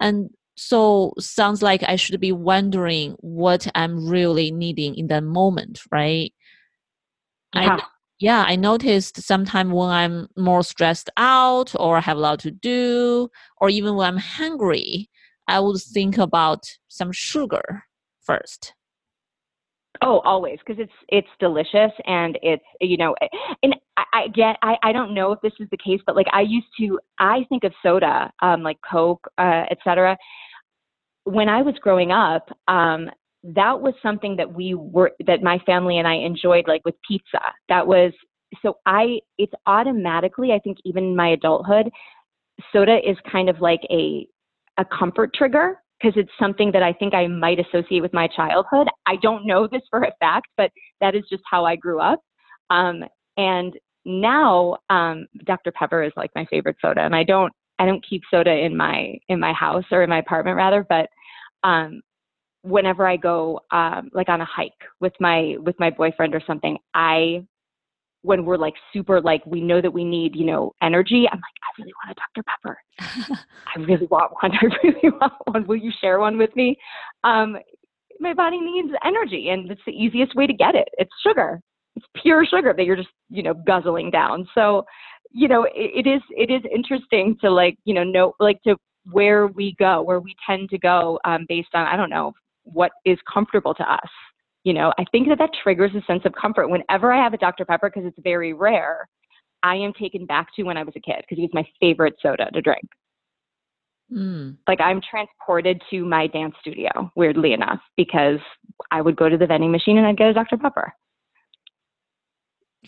and 0.00 0.30
so 0.56 1.14
sounds 1.18 1.62
like 1.62 1.82
I 1.84 1.96
should 1.96 2.18
be 2.20 2.32
wondering 2.32 3.16
what 3.20 3.68
I'm 3.74 4.08
really 4.08 4.50
needing 4.50 4.96
in 4.96 5.06
that 5.08 5.22
moment, 5.22 5.80
right? 5.92 6.32
Yeah. 7.54 7.76
I, 7.76 7.82
yeah, 8.18 8.44
I 8.46 8.56
noticed 8.56 9.22
sometimes 9.22 9.72
when 9.72 9.88
I'm 9.88 10.28
more 10.36 10.64
stressed 10.64 11.10
out 11.16 11.72
or 11.78 12.00
have 12.00 12.16
a 12.16 12.20
lot 12.20 12.40
to 12.40 12.50
do, 12.50 13.28
or 13.60 13.70
even 13.70 13.94
when 13.94 14.08
I'm 14.08 14.16
hungry, 14.18 15.08
I 15.46 15.60
would 15.60 15.80
think 15.80 16.18
about 16.18 16.64
some 16.88 17.12
sugar 17.12 17.84
first. 18.22 18.74
Oh, 20.02 20.20
always, 20.20 20.58
because 20.58 20.80
it's 20.80 20.92
it's 21.08 21.28
delicious 21.40 21.92
and 22.06 22.38
it's 22.42 22.64
you 22.80 22.96
know, 22.96 23.14
and 23.62 23.74
I, 23.98 24.04
I 24.12 24.28
get 24.28 24.56
I 24.62 24.76
I 24.82 24.92
don't 24.92 25.14
know 25.14 25.32
if 25.32 25.40
this 25.40 25.52
is 25.60 25.68
the 25.70 25.76
case, 25.76 26.00
but 26.06 26.16
like 26.16 26.28
I 26.32 26.42
used 26.42 26.68
to 26.80 26.98
I 27.18 27.44
think 27.48 27.64
of 27.64 27.72
soda, 27.82 28.32
um, 28.40 28.62
like 28.62 28.78
Coke, 28.88 29.26
uh, 29.38 29.64
etc 29.70 30.16
when 31.28 31.48
I 31.48 31.60
was 31.62 31.74
growing 31.82 32.10
up, 32.10 32.48
um, 32.68 33.10
that 33.44 33.80
was 33.80 33.94
something 34.02 34.36
that 34.36 34.52
we 34.52 34.74
were 34.74 35.12
that 35.26 35.42
my 35.42 35.58
family 35.60 35.98
and 35.98 36.08
I 36.08 36.14
enjoyed 36.14 36.66
like 36.66 36.84
with 36.84 36.94
pizza. 37.06 37.40
That 37.68 37.86
was 37.86 38.12
so 38.62 38.78
I 38.86 39.18
it's 39.36 39.52
automatically 39.66 40.52
I 40.52 40.58
think 40.58 40.78
even 40.84 41.04
in 41.04 41.16
my 41.16 41.28
adulthood, 41.28 41.90
soda 42.72 42.98
is 43.08 43.16
kind 43.30 43.48
of 43.48 43.60
like 43.60 43.80
a 43.90 44.26
a 44.78 44.84
comfort 44.84 45.34
trigger 45.34 45.78
because 46.00 46.16
it's 46.16 46.30
something 46.38 46.72
that 46.72 46.82
I 46.82 46.92
think 46.92 47.14
I 47.14 47.26
might 47.26 47.58
associate 47.60 48.00
with 48.00 48.12
my 48.12 48.28
childhood. 48.28 48.88
I 49.06 49.16
don't 49.16 49.46
know 49.46 49.68
this 49.70 49.82
for 49.90 50.02
a 50.02 50.12
fact, 50.20 50.48
but 50.56 50.70
that 51.00 51.14
is 51.14 51.24
just 51.30 51.42
how 51.50 51.64
I 51.64 51.76
grew 51.76 52.00
up. 52.00 52.20
Um, 52.70 53.04
and 53.36 53.74
now 54.08 54.78
um, 54.90 55.26
Dr. 55.44 55.70
Pepper 55.70 56.02
is 56.02 56.12
like 56.16 56.30
my 56.34 56.46
favorite 56.46 56.76
soda, 56.80 57.02
and 57.02 57.14
I 57.14 57.22
don't 57.22 57.52
I 57.78 57.86
don't 57.86 58.04
keep 58.08 58.22
soda 58.30 58.50
in 58.50 58.76
my 58.76 59.18
in 59.28 59.38
my 59.38 59.52
house 59.52 59.84
or 59.92 60.02
in 60.02 60.10
my 60.10 60.18
apartment 60.18 60.56
rather, 60.56 60.84
but 60.88 61.08
um, 61.62 62.00
whenever 62.62 63.06
I 63.06 63.16
go 63.16 63.60
um, 63.70 64.10
like 64.12 64.28
on 64.28 64.40
a 64.40 64.44
hike 64.44 64.72
with 65.00 65.12
my 65.20 65.56
with 65.60 65.78
my 65.78 65.90
boyfriend 65.90 66.34
or 66.34 66.42
something, 66.46 66.78
I 66.94 67.44
when 68.22 68.44
we're 68.44 68.56
like 68.56 68.74
super 68.92 69.20
like 69.20 69.44
we 69.46 69.60
know 69.60 69.80
that 69.80 69.92
we 69.92 70.04
need 70.04 70.34
you 70.34 70.46
know 70.46 70.72
energy, 70.82 71.26
I'm 71.30 71.38
like 71.38 71.42
I 71.62 71.80
really 71.80 71.92
want 72.04 72.16
a 72.16 72.20
Dr 72.20 72.42
Pepper. 72.48 73.38
I 73.76 73.78
really 73.80 74.06
want 74.06 74.32
one. 74.42 74.52
I 74.60 74.64
really 74.82 75.10
want 75.20 75.34
one. 75.44 75.66
Will 75.66 75.76
you 75.76 75.92
share 76.00 76.18
one 76.18 76.38
with 76.38 76.54
me? 76.56 76.76
Um, 77.24 77.58
my 78.20 78.34
body 78.34 78.58
needs 78.60 78.88
energy, 79.04 79.50
and 79.50 79.70
it's 79.70 79.80
the 79.86 79.92
easiest 79.92 80.34
way 80.34 80.46
to 80.46 80.52
get 80.52 80.74
it. 80.74 80.88
It's 80.98 81.12
sugar. 81.22 81.60
It's 81.98 82.22
pure 82.22 82.46
sugar 82.46 82.72
that 82.76 82.84
you're 82.84 82.96
just 82.96 83.08
you 83.28 83.42
know 83.42 83.54
guzzling 83.54 84.10
down. 84.10 84.48
So 84.54 84.84
you 85.30 85.48
know 85.48 85.64
it, 85.64 86.06
it 86.06 86.08
is 86.08 86.22
it 86.30 86.50
is 86.50 86.62
interesting 86.74 87.36
to 87.40 87.50
like 87.50 87.76
you 87.84 87.94
know 87.94 88.04
know 88.04 88.34
like 88.40 88.62
to 88.62 88.76
where 89.10 89.46
we 89.46 89.74
go, 89.78 90.02
where 90.02 90.20
we 90.20 90.34
tend 90.46 90.70
to 90.70 90.78
go 90.78 91.18
um, 91.24 91.46
based 91.48 91.68
on, 91.74 91.86
I 91.86 91.96
don't 91.96 92.10
know, 92.10 92.32
what 92.64 92.92
is 93.04 93.18
comfortable 93.32 93.74
to 93.74 93.92
us. 93.92 94.08
You 94.64 94.74
know, 94.74 94.92
I 94.98 95.04
think 95.12 95.28
that 95.28 95.38
that 95.38 95.50
triggers 95.62 95.92
a 95.94 96.04
sense 96.04 96.22
of 96.24 96.32
comfort. 96.32 96.68
Whenever 96.68 97.12
I 97.12 97.22
have 97.22 97.32
a 97.32 97.38
Dr. 97.38 97.64
Pepper, 97.64 97.90
because 97.90 98.06
it's 98.06 98.18
very 98.22 98.52
rare, 98.52 99.08
I 99.62 99.76
am 99.76 99.92
taken 99.92 100.26
back 100.26 100.48
to 100.56 100.64
when 100.64 100.76
I 100.76 100.82
was 100.82 100.94
a 100.96 101.00
kid 101.00 101.22
because 101.22 101.38
it 101.38 101.42
was 101.42 101.54
my 101.54 101.66
favorite 101.80 102.14
soda 102.20 102.50
to 102.52 102.60
drink. 102.60 102.84
Mm. 104.12 104.56
Like 104.66 104.80
I'm 104.80 105.00
transported 105.00 105.80
to 105.90 106.04
my 106.04 106.26
dance 106.26 106.54
studio, 106.60 107.10
weirdly 107.14 107.52
enough, 107.52 107.80
because 107.96 108.40
I 108.90 109.00
would 109.00 109.16
go 109.16 109.28
to 109.28 109.36
the 109.36 109.46
vending 109.46 109.70
machine 109.70 109.98
and 109.98 110.06
I'd 110.06 110.16
get 110.16 110.30
a 110.30 110.34
Dr. 110.34 110.56
Pepper. 110.56 110.92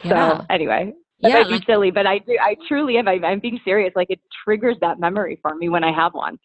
Yeah. 0.04 0.38
So 0.38 0.46
anyway, 0.50 0.92
that 1.22 1.28
yeah, 1.28 1.38
might 1.38 1.48
be 1.48 1.54
like, 1.54 1.66
silly, 1.66 1.90
but 1.90 2.06
I 2.06 2.18
do. 2.18 2.36
I 2.40 2.56
truly 2.68 2.96
am. 2.96 3.08
I, 3.08 3.20
I'm 3.22 3.40
being 3.40 3.60
serious. 3.64 3.92
Like 3.94 4.10
it 4.10 4.20
triggers 4.44 4.76
that 4.80 4.98
memory 4.98 5.38
for 5.42 5.54
me 5.54 5.68
when 5.68 5.84
I 5.84 5.92
have 5.92 6.14
one. 6.14 6.38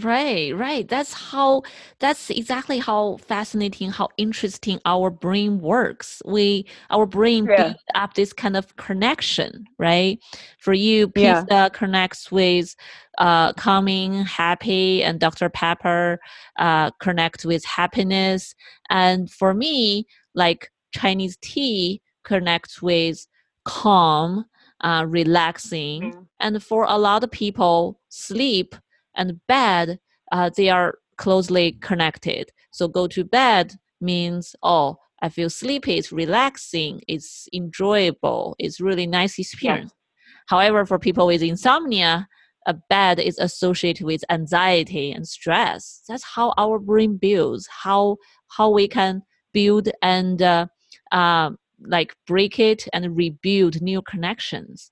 Right, 0.00 0.56
right. 0.56 0.86
That's 0.86 1.12
how. 1.12 1.62
That's 1.98 2.30
exactly 2.30 2.78
how 2.78 3.16
fascinating, 3.16 3.90
how 3.90 4.08
interesting 4.16 4.80
our 4.84 5.10
brain 5.10 5.60
works. 5.60 6.22
We, 6.24 6.66
our 6.90 7.06
brain 7.06 7.46
yeah. 7.46 7.56
builds 7.56 7.80
up 7.96 8.14
this 8.14 8.32
kind 8.32 8.56
of 8.56 8.76
connection, 8.76 9.64
right? 9.78 10.20
For 10.60 10.72
you, 10.72 11.08
pizza 11.08 11.46
yeah. 11.50 11.68
connects 11.70 12.30
with 12.30 12.76
uh, 13.16 13.54
calming, 13.54 14.22
happy, 14.24 15.02
and 15.02 15.18
Dr. 15.18 15.48
Pepper 15.48 16.20
uh, 16.58 16.92
connect 17.00 17.44
with 17.44 17.64
happiness. 17.64 18.54
And 18.90 19.28
for 19.28 19.54
me, 19.54 20.06
like 20.34 20.70
Chinese 20.92 21.36
tea 21.40 22.00
connects 22.24 22.82
with 22.82 23.26
calm, 23.64 24.44
uh, 24.80 25.04
relaxing. 25.06 26.12
Mm-hmm. 26.12 26.22
And 26.40 26.62
for 26.62 26.84
a 26.84 26.96
lot 26.96 27.24
of 27.24 27.30
people, 27.30 28.00
sleep 28.08 28.74
and 29.16 29.40
bed, 29.46 29.98
uh, 30.32 30.50
they 30.56 30.70
are 30.70 30.98
closely 31.16 31.72
connected. 31.72 32.50
So 32.70 32.88
go 32.88 33.06
to 33.08 33.24
bed 33.24 33.74
means, 34.00 34.54
oh, 34.62 34.98
I 35.20 35.28
feel 35.28 35.50
sleepy, 35.50 35.94
it's 35.94 36.12
relaxing, 36.12 37.00
it's 37.08 37.48
enjoyable, 37.52 38.54
it's 38.58 38.80
really 38.80 39.06
nice 39.06 39.38
experience. 39.38 39.90
Yeah. 39.90 40.04
However, 40.46 40.86
for 40.86 40.98
people 40.98 41.26
with 41.26 41.42
insomnia, 41.42 42.28
a 42.66 42.74
bed 42.88 43.18
is 43.18 43.38
associated 43.38 44.04
with 44.04 44.22
anxiety 44.30 45.10
and 45.10 45.26
stress. 45.26 46.02
That's 46.06 46.22
how 46.22 46.54
our 46.56 46.78
brain 46.78 47.16
builds, 47.16 47.66
how 47.82 48.18
how 48.48 48.70
we 48.70 48.86
can 48.88 49.22
build 49.52 49.88
and 50.02 50.40
uh, 50.40 50.66
uh, 51.10 51.50
like 51.80 52.14
break 52.26 52.58
it 52.58 52.86
and 52.92 53.16
rebuild 53.16 53.80
new 53.80 54.02
connections 54.02 54.90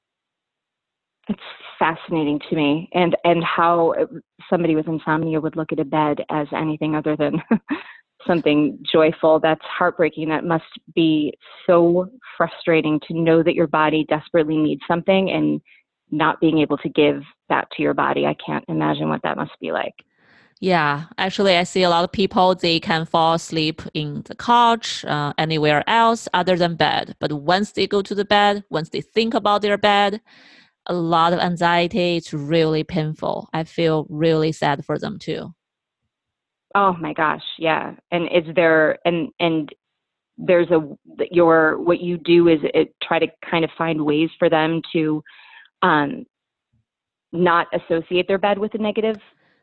it's 1.28 1.40
fascinating 1.78 2.40
to 2.48 2.56
me 2.56 2.88
and 2.94 3.16
and 3.24 3.42
how 3.42 3.92
uh, 4.00 4.06
somebody 4.48 4.76
with 4.76 4.86
insomnia 4.86 5.40
would 5.40 5.56
look 5.56 5.72
at 5.72 5.80
a 5.80 5.84
bed 5.84 6.18
as 6.30 6.46
anything 6.52 6.94
other 6.94 7.16
than 7.16 7.42
something 8.26 8.78
joyful. 8.90 9.40
That's 9.40 9.64
heartbreaking. 9.64 10.28
That 10.28 10.44
must 10.44 10.64
be 10.94 11.32
so 11.66 12.08
frustrating 12.36 13.00
to 13.08 13.14
know 13.14 13.42
that 13.42 13.54
your 13.54 13.66
body 13.66 14.04
desperately 14.08 14.56
needs 14.56 14.82
something 14.88 15.30
and 15.30 15.60
not 16.10 16.40
being 16.40 16.58
able 16.58 16.78
to 16.78 16.88
give 16.88 17.22
that 17.48 17.68
to 17.72 17.82
your 17.82 17.94
body. 17.94 18.26
I 18.26 18.36
can't 18.44 18.64
imagine 18.68 19.08
what 19.08 19.22
that 19.22 19.36
must 19.36 19.52
be 19.60 19.72
like. 19.72 19.94
Yeah, 20.60 21.04
actually, 21.18 21.56
I 21.56 21.64
see 21.64 21.82
a 21.82 21.90
lot 21.90 22.04
of 22.04 22.12
people, 22.12 22.54
they 22.54 22.80
can 22.80 23.04
fall 23.04 23.34
asleep 23.34 23.82
in 23.92 24.22
the 24.24 24.34
couch, 24.34 25.04
uh, 25.04 25.34
anywhere 25.36 25.84
else 25.86 26.28
other 26.32 26.56
than 26.56 26.76
bed. 26.76 27.14
But 27.20 27.32
once 27.32 27.72
they 27.72 27.86
go 27.86 28.00
to 28.00 28.14
the 28.14 28.24
bed, 28.24 28.64
once 28.70 28.88
they 28.88 29.02
think 29.02 29.34
about 29.34 29.60
their 29.60 29.76
bed, 29.76 30.22
a 30.86 30.94
lot 30.94 31.32
of 31.32 31.40
anxiety. 31.40 32.16
It's 32.16 32.32
really 32.32 32.84
painful. 32.84 33.48
I 33.52 33.64
feel 33.64 34.06
really 34.08 34.52
sad 34.52 34.84
for 34.84 34.98
them 34.98 35.18
too. 35.18 35.52
Oh 36.74 36.94
my 37.00 37.12
gosh, 37.12 37.42
yeah. 37.58 37.94
And 38.10 38.24
is 38.26 38.54
there 38.54 38.98
and 39.04 39.28
and 39.40 39.68
there's 40.38 40.70
a 40.70 40.80
your 41.30 41.78
what 41.80 42.00
you 42.00 42.18
do 42.18 42.48
is 42.48 42.60
it 42.62 42.94
try 43.02 43.18
to 43.18 43.26
kind 43.48 43.64
of 43.64 43.70
find 43.76 44.04
ways 44.04 44.30
for 44.38 44.50
them 44.50 44.82
to 44.92 45.22
um 45.82 46.24
not 47.32 47.66
associate 47.72 48.28
their 48.28 48.38
bed 48.38 48.58
with 48.58 48.74
a 48.74 48.78
negative 48.78 49.16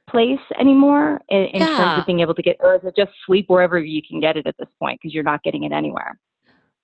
place 0.09 0.39
anymore 0.59 1.21
in, 1.29 1.43
in 1.45 1.61
yeah. 1.61 1.77
terms 1.77 1.99
of 1.99 2.05
being 2.05 2.19
able 2.19 2.33
to 2.33 2.41
get 2.41 2.57
or 2.59 2.75
is 2.75 2.81
it 2.83 2.93
just 2.95 3.11
sleep 3.25 3.45
wherever 3.47 3.79
you 3.79 4.01
can 4.07 4.19
get 4.19 4.37
it 4.37 4.45
at 4.45 4.55
this 4.59 4.67
point 4.79 4.99
because 5.01 5.13
you're 5.13 5.23
not 5.23 5.41
getting 5.43 5.63
it 5.63 5.71
anywhere 5.71 6.19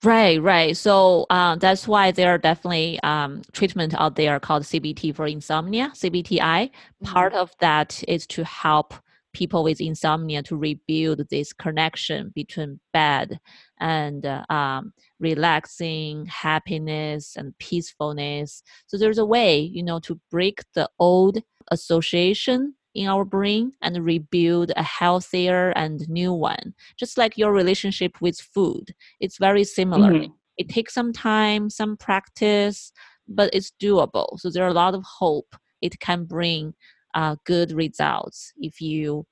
Right, 0.01 0.41
right. 0.41 0.77
So 0.77 1.25
uh, 1.29 1.57
that's 1.57 1.85
why 1.85 2.11
there 2.11 2.33
are 2.33 2.37
definitely 2.37 3.01
um, 3.03 3.41
treatment 3.51 3.93
out 3.99 4.15
there 4.15 4.39
called 4.39 4.63
CBT 4.63 5.13
for 5.13 5.27
insomnia, 5.27 5.91
CBTI. 5.93 6.39
Mm-hmm. 6.39 7.05
Part 7.05 7.33
of 7.33 7.51
that 7.59 8.01
is 8.07 8.25
to 8.27 8.45
help 8.45 8.93
people 9.33 9.61
with 9.61 9.81
insomnia 9.81 10.41
to 10.43 10.55
rebuild 10.55 11.27
this 11.29 11.51
connection 11.51 12.31
between 12.33 12.79
bed 12.93 13.39
and 13.81 14.25
uh, 14.25 14.45
um, 14.49 14.93
relaxing, 15.19 16.25
happiness, 16.27 17.35
and 17.35 17.57
peacefulness. 17.59 18.63
So 18.87 18.97
there's 18.97 19.17
a 19.17 19.25
way, 19.25 19.59
you 19.59 19.83
know, 19.83 19.99
to 20.01 20.19
break 20.31 20.61
the 20.75 20.89
old 20.97 21.39
association 21.71 22.73
in 22.95 23.07
our 23.07 23.25
brain 23.25 23.71
and 23.81 24.03
rebuild 24.03 24.71
a 24.75 24.83
healthier 24.83 25.69
and 25.71 26.07
new 26.09 26.33
one. 26.33 26.73
Just 26.97 27.17
like 27.17 27.37
your 27.37 27.53
relationship 27.53 28.19
with 28.21 28.39
food, 28.39 28.93
it's 29.19 29.37
very 29.37 29.63
similar. 29.63 30.11
Mm-hmm. 30.11 30.33
It 30.57 30.69
takes 30.69 30.93
some 30.93 31.13
time, 31.13 31.69
some 31.69 31.95
practice, 31.97 32.91
but 33.27 33.53
it's 33.53 33.71
doable. 33.81 34.39
So 34.39 34.49
there 34.49 34.65
are 34.65 34.69
a 34.69 34.73
lot 34.73 34.95
of 34.95 35.03
hope 35.03 35.55
it 35.81 35.99
can 35.99 36.25
bring 36.25 36.73
uh, 37.13 37.35
good 37.45 37.71
results 37.71 38.51
if 38.57 38.81
you 38.81 39.25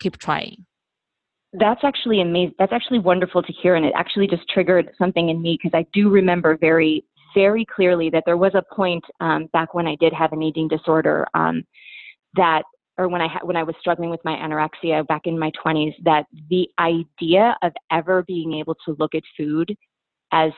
keep 0.00 0.18
trying. 0.18 0.66
That's 1.52 1.82
actually 1.84 2.20
amazing. 2.20 2.54
That's 2.58 2.72
actually 2.72 3.00
wonderful 3.00 3.42
to 3.42 3.52
hear. 3.52 3.74
And 3.74 3.84
it 3.84 3.92
actually 3.96 4.26
just 4.26 4.48
triggered 4.48 4.90
something 4.96 5.28
in 5.28 5.42
me 5.42 5.58
because 5.60 5.76
I 5.76 5.86
do 5.92 6.08
remember 6.08 6.56
very, 6.56 7.04
very 7.34 7.66
clearly 7.66 8.08
that 8.10 8.22
there 8.24 8.38
was 8.38 8.52
a 8.54 8.74
point 8.74 9.04
um, 9.20 9.48
back 9.52 9.74
when 9.74 9.86
I 9.86 9.96
did 9.96 10.12
have 10.14 10.32
an 10.32 10.42
eating 10.42 10.68
disorder 10.68 11.26
um, 11.34 11.64
that 12.36 12.62
or 12.98 13.08
when 13.08 13.20
I 13.20 13.28
ha- 13.28 13.40
when 13.44 13.56
I 13.56 13.62
was 13.62 13.74
struggling 13.80 14.10
with 14.10 14.20
my 14.24 14.34
anorexia 14.34 15.06
back 15.06 15.22
in 15.26 15.38
my 15.38 15.50
20s 15.64 15.94
that 16.04 16.26
the 16.50 16.68
idea 16.78 17.56
of 17.62 17.72
ever 17.90 18.22
being 18.22 18.54
able 18.54 18.76
to 18.86 18.96
look 18.98 19.14
at 19.14 19.22
food 19.36 19.74
as 20.32 20.52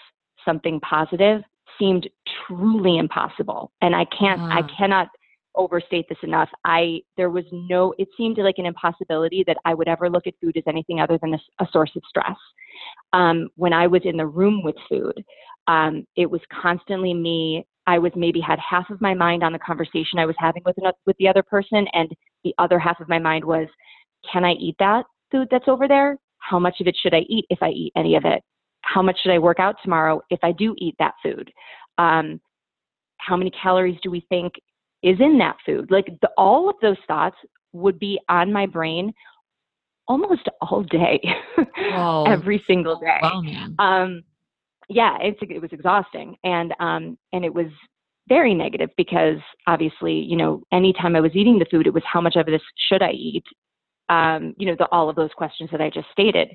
something 0.44 0.80
positive 0.80 1.42
seemed 1.78 2.08
truly 2.46 2.98
impossible. 2.98 3.72
And 3.80 3.94
I 3.94 4.04
can't 4.06 4.40
I 4.40 4.62
cannot 4.76 5.08
overstate 5.56 6.08
this 6.08 6.18
enough. 6.22 6.48
I 6.64 7.00
there 7.16 7.30
was 7.30 7.44
no 7.52 7.94
it 7.98 8.08
seemed 8.16 8.38
like 8.38 8.58
an 8.58 8.66
impossibility 8.66 9.44
that 9.46 9.56
I 9.64 9.74
would 9.74 9.88
ever 9.88 10.10
look 10.10 10.26
at 10.26 10.34
food 10.40 10.56
as 10.56 10.64
anything 10.66 11.00
other 11.00 11.18
than 11.22 11.34
a, 11.34 11.38
a 11.60 11.68
source 11.72 11.92
of 11.96 12.02
stress. 12.08 12.36
Um, 13.12 13.48
when 13.56 13.72
I 13.72 13.86
was 13.86 14.02
in 14.04 14.16
the 14.16 14.26
room 14.26 14.62
with 14.62 14.76
food 14.88 15.24
um, 15.66 16.06
it 16.16 16.30
was 16.30 16.40
constantly 16.62 17.14
me 17.14 17.66
I 17.86 17.98
was 17.98 18.12
maybe 18.16 18.40
had 18.40 18.58
half 18.58 18.88
of 18.90 19.00
my 19.00 19.14
mind 19.14 19.42
on 19.42 19.52
the 19.52 19.58
conversation 19.58 20.18
I 20.18 20.26
was 20.26 20.36
having 20.38 20.62
with 20.64 20.76
another, 20.78 20.96
with 21.06 21.16
the 21.18 21.28
other 21.28 21.42
person, 21.42 21.86
and 21.92 22.10
the 22.42 22.54
other 22.58 22.78
half 22.78 23.00
of 23.00 23.08
my 23.08 23.18
mind 23.18 23.44
was, 23.44 23.66
can 24.30 24.44
I 24.44 24.52
eat 24.52 24.76
that 24.78 25.04
food 25.30 25.48
that's 25.50 25.68
over 25.68 25.86
there? 25.86 26.16
How 26.38 26.58
much 26.58 26.80
of 26.80 26.86
it 26.86 26.96
should 27.00 27.14
I 27.14 27.20
eat 27.28 27.46
if 27.50 27.58
I 27.62 27.68
eat 27.68 27.92
any 27.96 28.16
of 28.16 28.24
it? 28.24 28.42
How 28.82 29.02
much 29.02 29.16
should 29.22 29.32
I 29.32 29.38
work 29.38 29.60
out 29.60 29.76
tomorrow 29.82 30.20
if 30.30 30.40
I 30.42 30.52
do 30.52 30.74
eat 30.78 30.94
that 30.98 31.14
food? 31.22 31.50
Um, 31.98 32.40
how 33.18 33.36
many 33.36 33.50
calories 33.50 33.98
do 34.02 34.10
we 34.10 34.24
think 34.28 34.54
is 35.02 35.18
in 35.20 35.38
that 35.38 35.56
food? 35.64 35.90
Like 35.90 36.06
the, 36.20 36.30
all 36.36 36.68
of 36.68 36.76
those 36.82 36.96
thoughts 37.06 37.36
would 37.72 37.98
be 37.98 38.18
on 38.28 38.52
my 38.52 38.66
brain 38.66 39.12
almost 40.06 40.48
all 40.60 40.82
day, 40.82 41.20
every 42.26 42.62
single 42.66 42.98
day. 42.98 43.18
Wow. 43.22 43.42
Um, 43.78 44.22
yeah, 44.88 45.16
it's 45.20 45.38
it 45.42 45.60
was 45.60 45.72
exhausting, 45.72 46.36
and 46.44 46.74
um, 46.80 47.18
and 47.32 47.44
it 47.44 47.52
was 47.52 47.66
very 48.28 48.54
negative 48.54 48.90
because 48.96 49.38
obviously, 49.66 50.14
you 50.14 50.36
know, 50.36 50.62
anytime 50.72 51.16
I 51.16 51.20
was 51.20 51.32
eating 51.34 51.58
the 51.58 51.66
food, 51.70 51.86
it 51.86 51.94
was 51.94 52.02
how 52.10 52.20
much 52.20 52.36
of 52.36 52.46
this 52.46 52.62
should 52.88 53.02
I 53.02 53.10
eat? 53.10 53.44
Um, 54.10 54.54
you 54.58 54.66
know, 54.66 54.76
the, 54.78 54.86
all 54.92 55.08
of 55.08 55.16
those 55.16 55.30
questions 55.34 55.70
that 55.72 55.80
I 55.80 55.88
just 55.88 56.08
stated. 56.12 56.48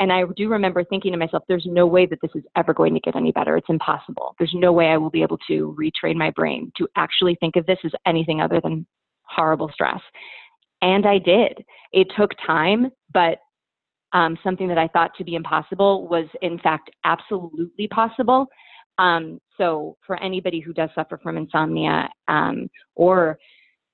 And 0.00 0.10
I 0.10 0.24
do 0.36 0.48
remember 0.48 0.84
thinking 0.84 1.12
to 1.12 1.18
myself, 1.18 1.42
there's 1.48 1.66
no 1.66 1.86
way 1.86 2.06
that 2.06 2.18
this 2.22 2.30
is 2.34 2.44
ever 2.56 2.72
going 2.72 2.94
to 2.94 3.00
get 3.00 3.14
any 3.16 3.30
better. 3.30 3.56
It's 3.56 3.68
impossible. 3.68 4.34
There's 4.38 4.54
no 4.54 4.72
way 4.72 4.86
I 4.86 4.96
will 4.96 5.10
be 5.10 5.22
able 5.22 5.38
to 5.48 5.76
retrain 5.78 6.16
my 6.16 6.30
brain 6.30 6.72
to 6.78 6.88
actually 6.96 7.36
think 7.40 7.56
of 7.56 7.66
this 7.66 7.78
as 7.84 7.92
anything 8.06 8.40
other 8.40 8.60
than 8.62 8.86
horrible 9.24 9.70
stress. 9.72 10.00
And 10.80 11.06
I 11.06 11.18
did. 11.18 11.62
It 11.92 12.08
took 12.16 12.30
time, 12.46 12.90
but 13.12 13.38
um, 14.14 14.38
something 14.42 14.68
that 14.68 14.78
I 14.78 14.88
thought 14.88 15.10
to 15.18 15.24
be 15.24 15.34
impossible 15.34 16.08
was, 16.08 16.26
in 16.40 16.58
fact, 16.60 16.90
absolutely 17.04 17.88
possible. 17.88 18.46
Um, 18.98 19.40
so, 19.58 19.96
for 20.06 20.22
anybody 20.22 20.60
who 20.60 20.72
does 20.72 20.88
suffer 20.94 21.18
from 21.18 21.36
insomnia 21.36 22.08
um, 22.28 22.70
or 22.94 23.38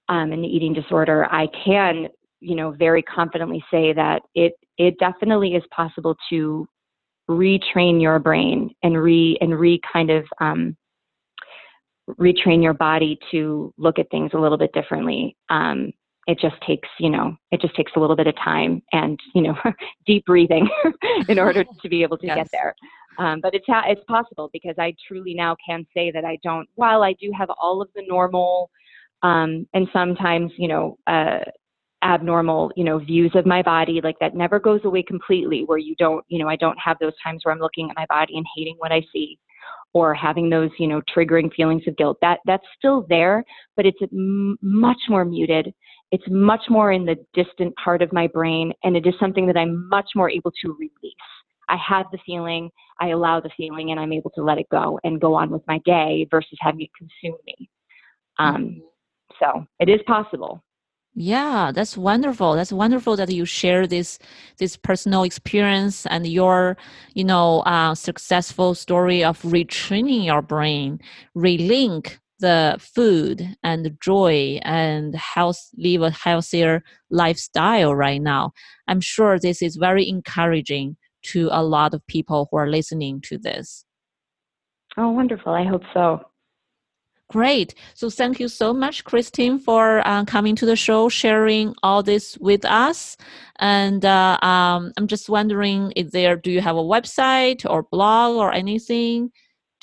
um, 0.09 0.31
an 0.33 0.45
eating 0.45 0.75
disorder, 0.75 1.27
I 1.33 1.49
can, 1.65 2.09
you 2.41 2.55
know, 2.55 2.71
very 2.71 3.03
confidently 3.03 3.65
say 3.71 3.95
that 3.95 4.21
it 4.35 4.53
it 4.77 4.99
definitely 4.99 5.55
is 5.55 5.65
possible 5.75 6.17
to 6.29 6.69
retrain 7.29 8.01
your 8.01 8.19
brain 8.19 8.71
and 8.83 9.01
re 9.01 9.39
and 9.41 9.59
re 9.59 9.81
kind 9.91 10.11
of 10.11 10.25
um, 10.41 10.77
retrain 12.19 12.63
your 12.63 12.75
body 12.75 13.19
to 13.31 13.73
look 13.79 13.99
at 13.99 14.11
things 14.11 14.33
a 14.35 14.39
little 14.39 14.59
bit 14.59 14.73
differently. 14.73 15.35
Um, 15.49 15.93
it 16.31 16.39
just 16.39 16.55
takes 16.65 16.89
you 17.01 17.11
know 17.11 17.37
it 17.51 17.61
just 17.61 17.75
takes 17.75 17.91
a 17.97 18.01
little 18.01 18.15
bit 18.15 18.29
of 18.29 18.37
time 18.37 18.81
and 18.93 19.19
you 19.35 19.43
know 19.43 19.55
deep 20.07 20.25
breathing 20.25 20.69
in 21.29 21.39
order 21.39 21.65
to 21.83 21.89
be 21.89 22.03
able 22.03 22.17
to 22.17 22.27
yes. 22.27 22.37
get 22.37 22.49
there 22.53 22.75
um, 23.19 23.41
but 23.43 23.53
it's 23.53 23.67
ha- 23.67 23.85
it's 23.89 24.03
possible 24.05 24.49
because 24.53 24.75
i 24.79 24.95
truly 25.07 25.35
now 25.35 25.57
can 25.67 25.85
say 25.93 26.11
that 26.11 26.25
i 26.25 26.39
don't 26.43 26.69
while 26.77 27.03
i 27.03 27.13
do 27.15 27.33
have 27.37 27.51
all 27.61 27.83
of 27.83 27.89
the 27.97 28.03
normal 28.07 28.71
um, 29.23 29.67
and 29.75 29.89
sometimes 29.93 30.53
you 30.57 30.69
know 30.69 30.97
uh, 31.09 31.41
abnormal 32.05 32.71
you 32.77 32.85
know 32.85 32.99
views 32.99 33.33
of 33.35 33.45
my 33.45 33.61
body 33.61 34.01
like 34.03 34.19
that 34.21 34.37
never 34.37 34.61
goes 34.61 34.81
away 34.85 35.03
completely 35.03 35.65
where 35.67 35.79
you 35.79 35.97
don't 35.99 36.25
you 36.29 36.39
know 36.39 36.49
i 36.49 36.57
don't 36.57 36.79
have 36.79 36.97
those 37.01 37.13
times 37.23 37.43
where 37.43 37.53
i'm 37.53 37.61
looking 37.61 37.91
at 37.91 37.97
my 37.97 38.07
body 38.07 38.37
and 38.37 38.47
hating 38.57 38.77
what 38.79 38.93
i 38.93 39.03
see 39.13 39.37
or 39.93 40.15
having 40.15 40.49
those 40.49 40.71
you 40.79 40.87
know 40.87 41.03
triggering 41.15 41.53
feelings 41.53 41.83
of 41.89 41.97
guilt 41.97 42.17
that 42.23 42.39
that's 42.47 42.65
still 42.79 43.05
there 43.09 43.45
but 43.77 43.85
it's 43.85 43.99
m- 44.13 44.57
much 44.63 45.01
more 45.09 45.25
muted 45.25 45.75
it's 46.13 46.25
much 46.29 46.63
more 46.69 46.93
in 46.93 47.05
the 47.05 47.17
distant 47.35 47.75
part 47.77 48.03
of 48.03 48.13
my 48.13 48.27
brain, 48.27 48.73
and 48.83 48.97
it 48.97 49.07
is 49.07 49.15
something 49.21 49.47
that 49.47 49.57
I'm 49.57 49.89
much 49.89 50.11
more 50.15 50.31
able 50.31 50.53
to 50.63 50.77
release. 50.79 51.15
I 51.69 51.77
have 51.77 52.07
the 52.11 52.19
feeling, 52.27 52.69
I 53.01 53.09
allow 53.09 53.41
the 53.41 53.51
feeling, 53.57 53.91
and 53.91 54.01
I'm 54.01 54.13
able 54.13 54.31
to 54.31 54.43
let 54.43 54.59
it 54.59 54.67
go 54.71 54.99
and 55.05 55.21
go 55.21 55.35
on 55.35 55.51
with 55.51 55.63
my 55.69 55.79
day 55.85 56.27
versus 56.31 56.59
having 56.61 56.83
it 56.83 56.91
consume 56.99 57.39
me. 57.47 57.71
Um, 58.39 58.57
mm-hmm. 58.57 58.79
so 59.39 59.67
it 59.79 59.89
is 59.89 60.01
possible. 60.07 60.63
Yeah, 61.15 61.73
that's 61.75 61.97
wonderful. 61.97 62.55
That's 62.55 62.73
wonderful 62.73 63.17
that 63.17 63.31
you 63.31 63.45
share 63.45 63.87
this 63.87 64.19
this 64.59 64.77
personal 64.77 65.25
experience 65.25 66.07
and 66.07 66.27
your, 66.27 66.77
you 67.15 67.25
know, 67.25 67.61
uh, 67.61 67.95
successful 67.97 68.75
story 68.75 69.25
of 69.25 69.43
retraining 69.43 70.25
your 70.25 70.41
brain, 70.41 71.01
relink 71.37 72.19
the 72.41 72.77
food 72.81 73.57
and 73.63 73.97
joy 74.03 74.59
and 74.63 75.15
health 75.15 75.69
live 75.77 76.03
a 76.03 76.11
healthier 76.11 76.83
lifestyle 77.11 77.95
right 77.95 78.23
now 78.23 78.53
i'm 78.89 79.01
sure 79.01 79.39
this 79.39 79.63
is 79.63 79.77
very 79.77 80.09
encouraging 80.09 80.97
to 81.23 81.49
a 81.53 81.63
lot 81.63 81.95
of 81.95 82.07
people 82.07 82.49
who 82.51 82.57
are 82.57 82.69
listening 82.69 83.21
to 83.21 83.39
this 83.39 83.85
oh 84.97 85.11
wonderful 85.11 85.53
i 85.53 85.65
hope 85.65 85.83
so 85.95 86.21
Great. 87.31 87.77
So 87.95 88.11
thank 88.11 88.41
you 88.41 88.49
so 88.49 88.73
much, 88.73 89.05
Christine, 89.05 89.61
for 89.61 90.03
uh, 90.05 90.25
coming 90.25 90.57
to 90.57 90.67
the 90.67 90.75
show, 90.75 91.09
sharing 91.09 91.77
all 91.85 92.03
this 92.03 92.37
with 92.39 92.65
us. 92.65 93.17
And 93.61 94.05
uh, 94.05 94.37
um, 94.43 94.93
I'm 94.97 95.07
just 95.07 95.29
wondering, 95.29 95.93
is 95.93 96.11
there? 96.11 96.35
Do 96.35 96.51
you 96.51 96.61
have 96.61 96.75
a 96.75 96.83
website 96.83 97.65
or 97.71 97.85
blog 97.85 98.35
or 98.35 98.53
anything 98.53 99.31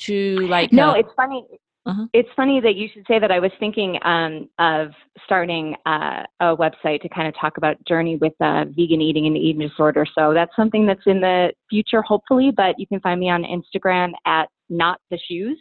to 0.00 0.46
like? 0.48 0.74
No, 0.74 0.90
uh, 0.90 0.94
it's 0.96 1.12
funny 1.16 1.46
uh-huh. 1.88 2.06
it's 2.12 2.28
funny 2.36 2.60
that 2.60 2.76
you 2.76 2.88
should 2.92 3.04
say 3.08 3.18
that. 3.18 3.30
I 3.30 3.40
was 3.40 3.50
thinking 3.58 3.98
um, 4.04 4.48
of 4.58 4.90
starting 5.24 5.74
uh, 5.86 6.24
a 6.40 6.56
website 6.56 7.00
to 7.02 7.08
kind 7.08 7.26
of 7.26 7.34
talk 7.40 7.56
about 7.56 7.82
journey 7.86 8.16
with 8.16 8.34
uh, 8.40 8.66
vegan 8.66 9.00
eating 9.00 9.26
and 9.26 9.36
eating 9.36 9.66
disorder. 9.66 10.06
So 10.16 10.34
that's 10.34 10.54
something 10.54 10.86
that's 10.86 11.06
in 11.06 11.20
the 11.20 11.52
future, 11.70 12.02
hopefully. 12.02 12.52
But 12.54 12.78
you 12.78 12.86
can 12.86 13.00
find 13.00 13.18
me 13.18 13.30
on 13.30 13.42
Instagram 13.42 14.12
at 14.26 14.48
not 14.68 15.00
the 15.10 15.18
shoes, 15.28 15.58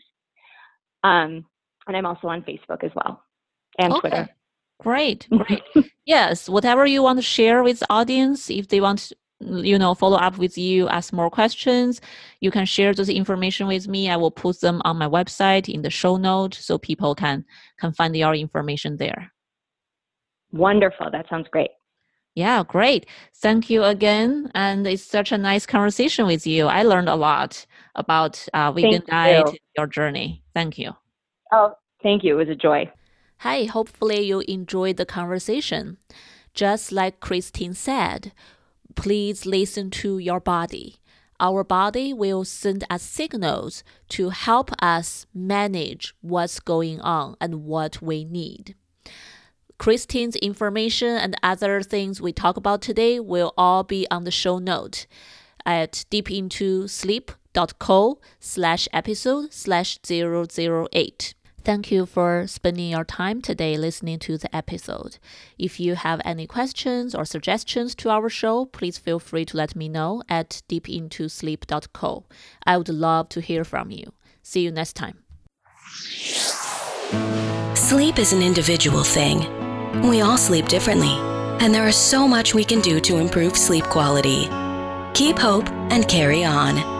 um, 1.03 1.45
and 1.87 1.95
I'm 1.95 2.05
also 2.05 2.27
on 2.27 2.41
Facebook 2.41 2.83
as 2.83 2.91
well 2.93 3.23
and 3.79 3.93
okay. 3.93 4.09
Twitter. 4.09 4.29
Great, 4.79 5.27
great. 5.31 5.63
yes, 6.05 6.47
whatever 6.47 6.85
you 6.85 7.01
want 7.01 7.17
to 7.17 7.23
share 7.23 7.63
with 7.63 7.79
the 7.79 7.87
audience, 7.89 8.49
if 8.49 8.67
they 8.67 8.79
want 8.79 9.11
you 9.39 9.77
know 9.77 9.93
follow 9.93 10.17
up 10.17 10.37
with 10.37 10.57
you 10.57 10.87
ask 10.87 11.13
more 11.13 11.29
questions. 11.29 12.01
You 12.41 12.51
can 12.51 12.65
share 12.65 12.93
those 12.93 13.09
information 13.09 13.67
with 13.67 13.87
me. 13.87 14.09
I 14.09 14.15
will 14.15 14.31
put 14.31 14.61
them 14.61 14.81
on 14.85 14.97
my 14.97 15.07
website 15.07 15.71
in 15.71 15.81
the 15.81 15.89
show 15.89 16.17
note 16.17 16.55
so 16.55 16.77
people 16.77 17.15
can 17.15 17.45
can 17.79 17.91
find 17.91 18.15
your 18.15 18.33
information 18.33 18.97
there. 18.97 19.31
Wonderful. 20.51 21.11
That 21.11 21.27
sounds 21.29 21.47
great. 21.51 21.71
Yeah 22.35 22.63
great. 22.63 23.05
Thank 23.35 23.69
you 23.69 23.83
again 23.83 24.51
and 24.55 24.87
it's 24.87 25.03
such 25.03 25.31
a 25.31 25.37
nice 25.37 25.65
conversation 25.65 26.25
with 26.25 26.47
you. 26.47 26.67
I 26.67 26.83
learned 26.83 27.09
a 27.09 27.15
lot 27.15 27.65
about 27.95 28.43
uh, 28.53 28.71
vegan 28.71 28.91
thank 28.91 29.07
diet 29.07 29.53
you. 29.53 29.59
your 29.77 29.87
journey. 29.87 30.43
Thank 30.53 30.77
you. 30.77 30.93
Oh 31.51 31.73
thank 32.01 32.23
you. 32.23 32.33
It 32.35 32.47
was 32.47 32.49
a 32.49 32.55
joy. 32.55 32.91
Hi 33.39 33.65
hopefully 33.65 34.21
you 34.21 34.39
enjoyed 34.47 34.97
the 34.97 35.05
conversation. 35.05 35.97
Just 36.53 36.91
like 36.91 37.19
christine 37.19 37.75
said 37.75 38.31
please 38.97 39.45
listen 39.45 39.89
to 39.91 40.17
your 40.17 40.41
body. 40.41 40.97
Our 41.39 41.63
body 41.63 42.13
will 42.13 42.43
send 42.43 42.83
us 42.89 43.03
signals 43.03 43.83
to 44.09 44.29
help 44.29 44.71
us 44.81 45.27
manage 45.33 46.13
what's 46.21 46.59
going 46.59 46.99
on 47.01 47.37
and 47.39 47.63
what 47.63 48.01
we 48.01 48.25
need. 48.25 48.75
Christine's 49.77 50.35
information 50.37 51.09
and 51.09 51.35
other 51.43 51.83
things 51.83 52.19
we 52.19 52.33
talk 52.33 52.57
about 52.57 52.81
today 52.81 53.19
will 53.19 53.53
all 53.55 53.83
be 53.83 54.07
on 54.09 54.23
the 54.23 54.31
show 54.31 54.57
note 54.57 55.05
at 55.63 56.03
deepintosleep.co 56.09 58.19
slash 58.39 58.87
episode 58.91 59.53
slash 59.53 59.99
008. 60.09 61.35
Thank 61.67 61.91
you 61.91 62.05
for 62.05 62.47
spending 62.47 62.91
your 62.91 63.03
time 63.03 63.41
today 63.41 63.75
listening 63.75 64.19
to 64.19 64.37
the 64.37 64.55
episode. 64.55 65.17
If 65.59 65.81
you 65.81 65.95
have 65.95 66.21
any 66.23 66.47
questions 66.47 67.13
or 67.13 67.25
suggestions 67.25 67.93
to 67.95 68.09
our 68.09 68.29
show, 68.29 68.63
please 68.63 68.97
feel 68.97 69.19
free 69.19 69.43
to 69.43 69.57
let 69.57 69.75
me 69.75 69.89
know 69.89 70.23
at 70.29 70.61
deepintosleep.co. 70.69 72.23
I 72.65 72.77
would 72.77 72.87
love 72.87 73.27
to 73.27 73.41
hear 73.41 73.65
from 73.65 73.91
you. 73.91 74.13
See 74.41 74.61
you 74.61 74.71
next 74.71 74.93
time. 74.93 75.25
Sleep 77.75 78.17
is 78.17 78.31
an 78.31 78.41
individual 78.41 79.03
thing. 79.03 79.39
We 80.09 80.21
all 80.21 80.37
sleep 80.37 80.69
differently, 80.69 81.17
and 81.59 81.75
there 81.75 81.89
is 81.89 81.97
so 81.97 82.29
much 82.29 82.53
we 82.53 82.63
can 82.63 82.79
do 82.79 83.01
to 83.01 83.17
improve 83.17 83.57
sleep 83.57 83.83
quality. 83.83 84.47
Keep 85.13 85.37
hope 85.37 85.69
and 85.91 86.07
carry 86.07 86.45
on. 86.45 86.96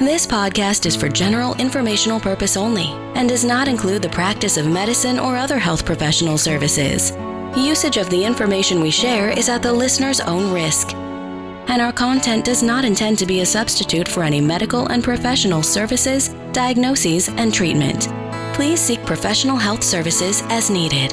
This 0.00 0.26
podcast 0.26 0.86
is 0.86 0.96
for 0.96 1.10
general 1.10 1.54
informational 1.56 2.18
purpose 2.18 2.56
only 2.56 2.86
and 3.14 3.28
does 3.28 3.44
not 3.44 3.68
include 3.68 4.00
the 4.00 4.08
practice 4.08 4.56
of 4.56 4.66
medicine 4.66 5.18
or 5.18 5.36
other 5.36 5.58
health 5.58 5.84
professional 5.84 6.38
services. 6.38 7.12
Usage 7.54 7.98
of 7.98 8.08
the 8.08 8.24
information 8.24 8.80
we 8.80 8.90
share 8.90 9.28
is 9.28 9.50
at 9.50 9.62
the 9.62 9.70
listener's 9.70 10.20
own 10.20 10.54
risk. 10.54 10.94
And 10.94 11.82
our 11.82 11.92
content 11.92 12.46
does 12.46 12.62
not 12.62 12.86
intend 12.86 13.18
to 13.18 13.26
be 13.26 13.40
a 13.40 13.46
substitute 13.46 14.08
for 14.08 14.22
any 14.22 14.40
medical 14.40 14.86
and 14.86 15.04
professional 15.04 15.62
services, 15.62 16.30
diagnoses, 16.52 17.28
and 17.28 17.52
treatment. 17.52 18.08
Please 18.54 18.80
seek 18.80 19.04
professional 19.04 19.58
health 19.58 19.82
services 19.82 20.42
as 20.46 20.70
needed. 20.70 21.12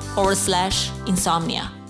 forward 0.15 0.37
slash 0.37 0.91
insomnia. 1.07 1.80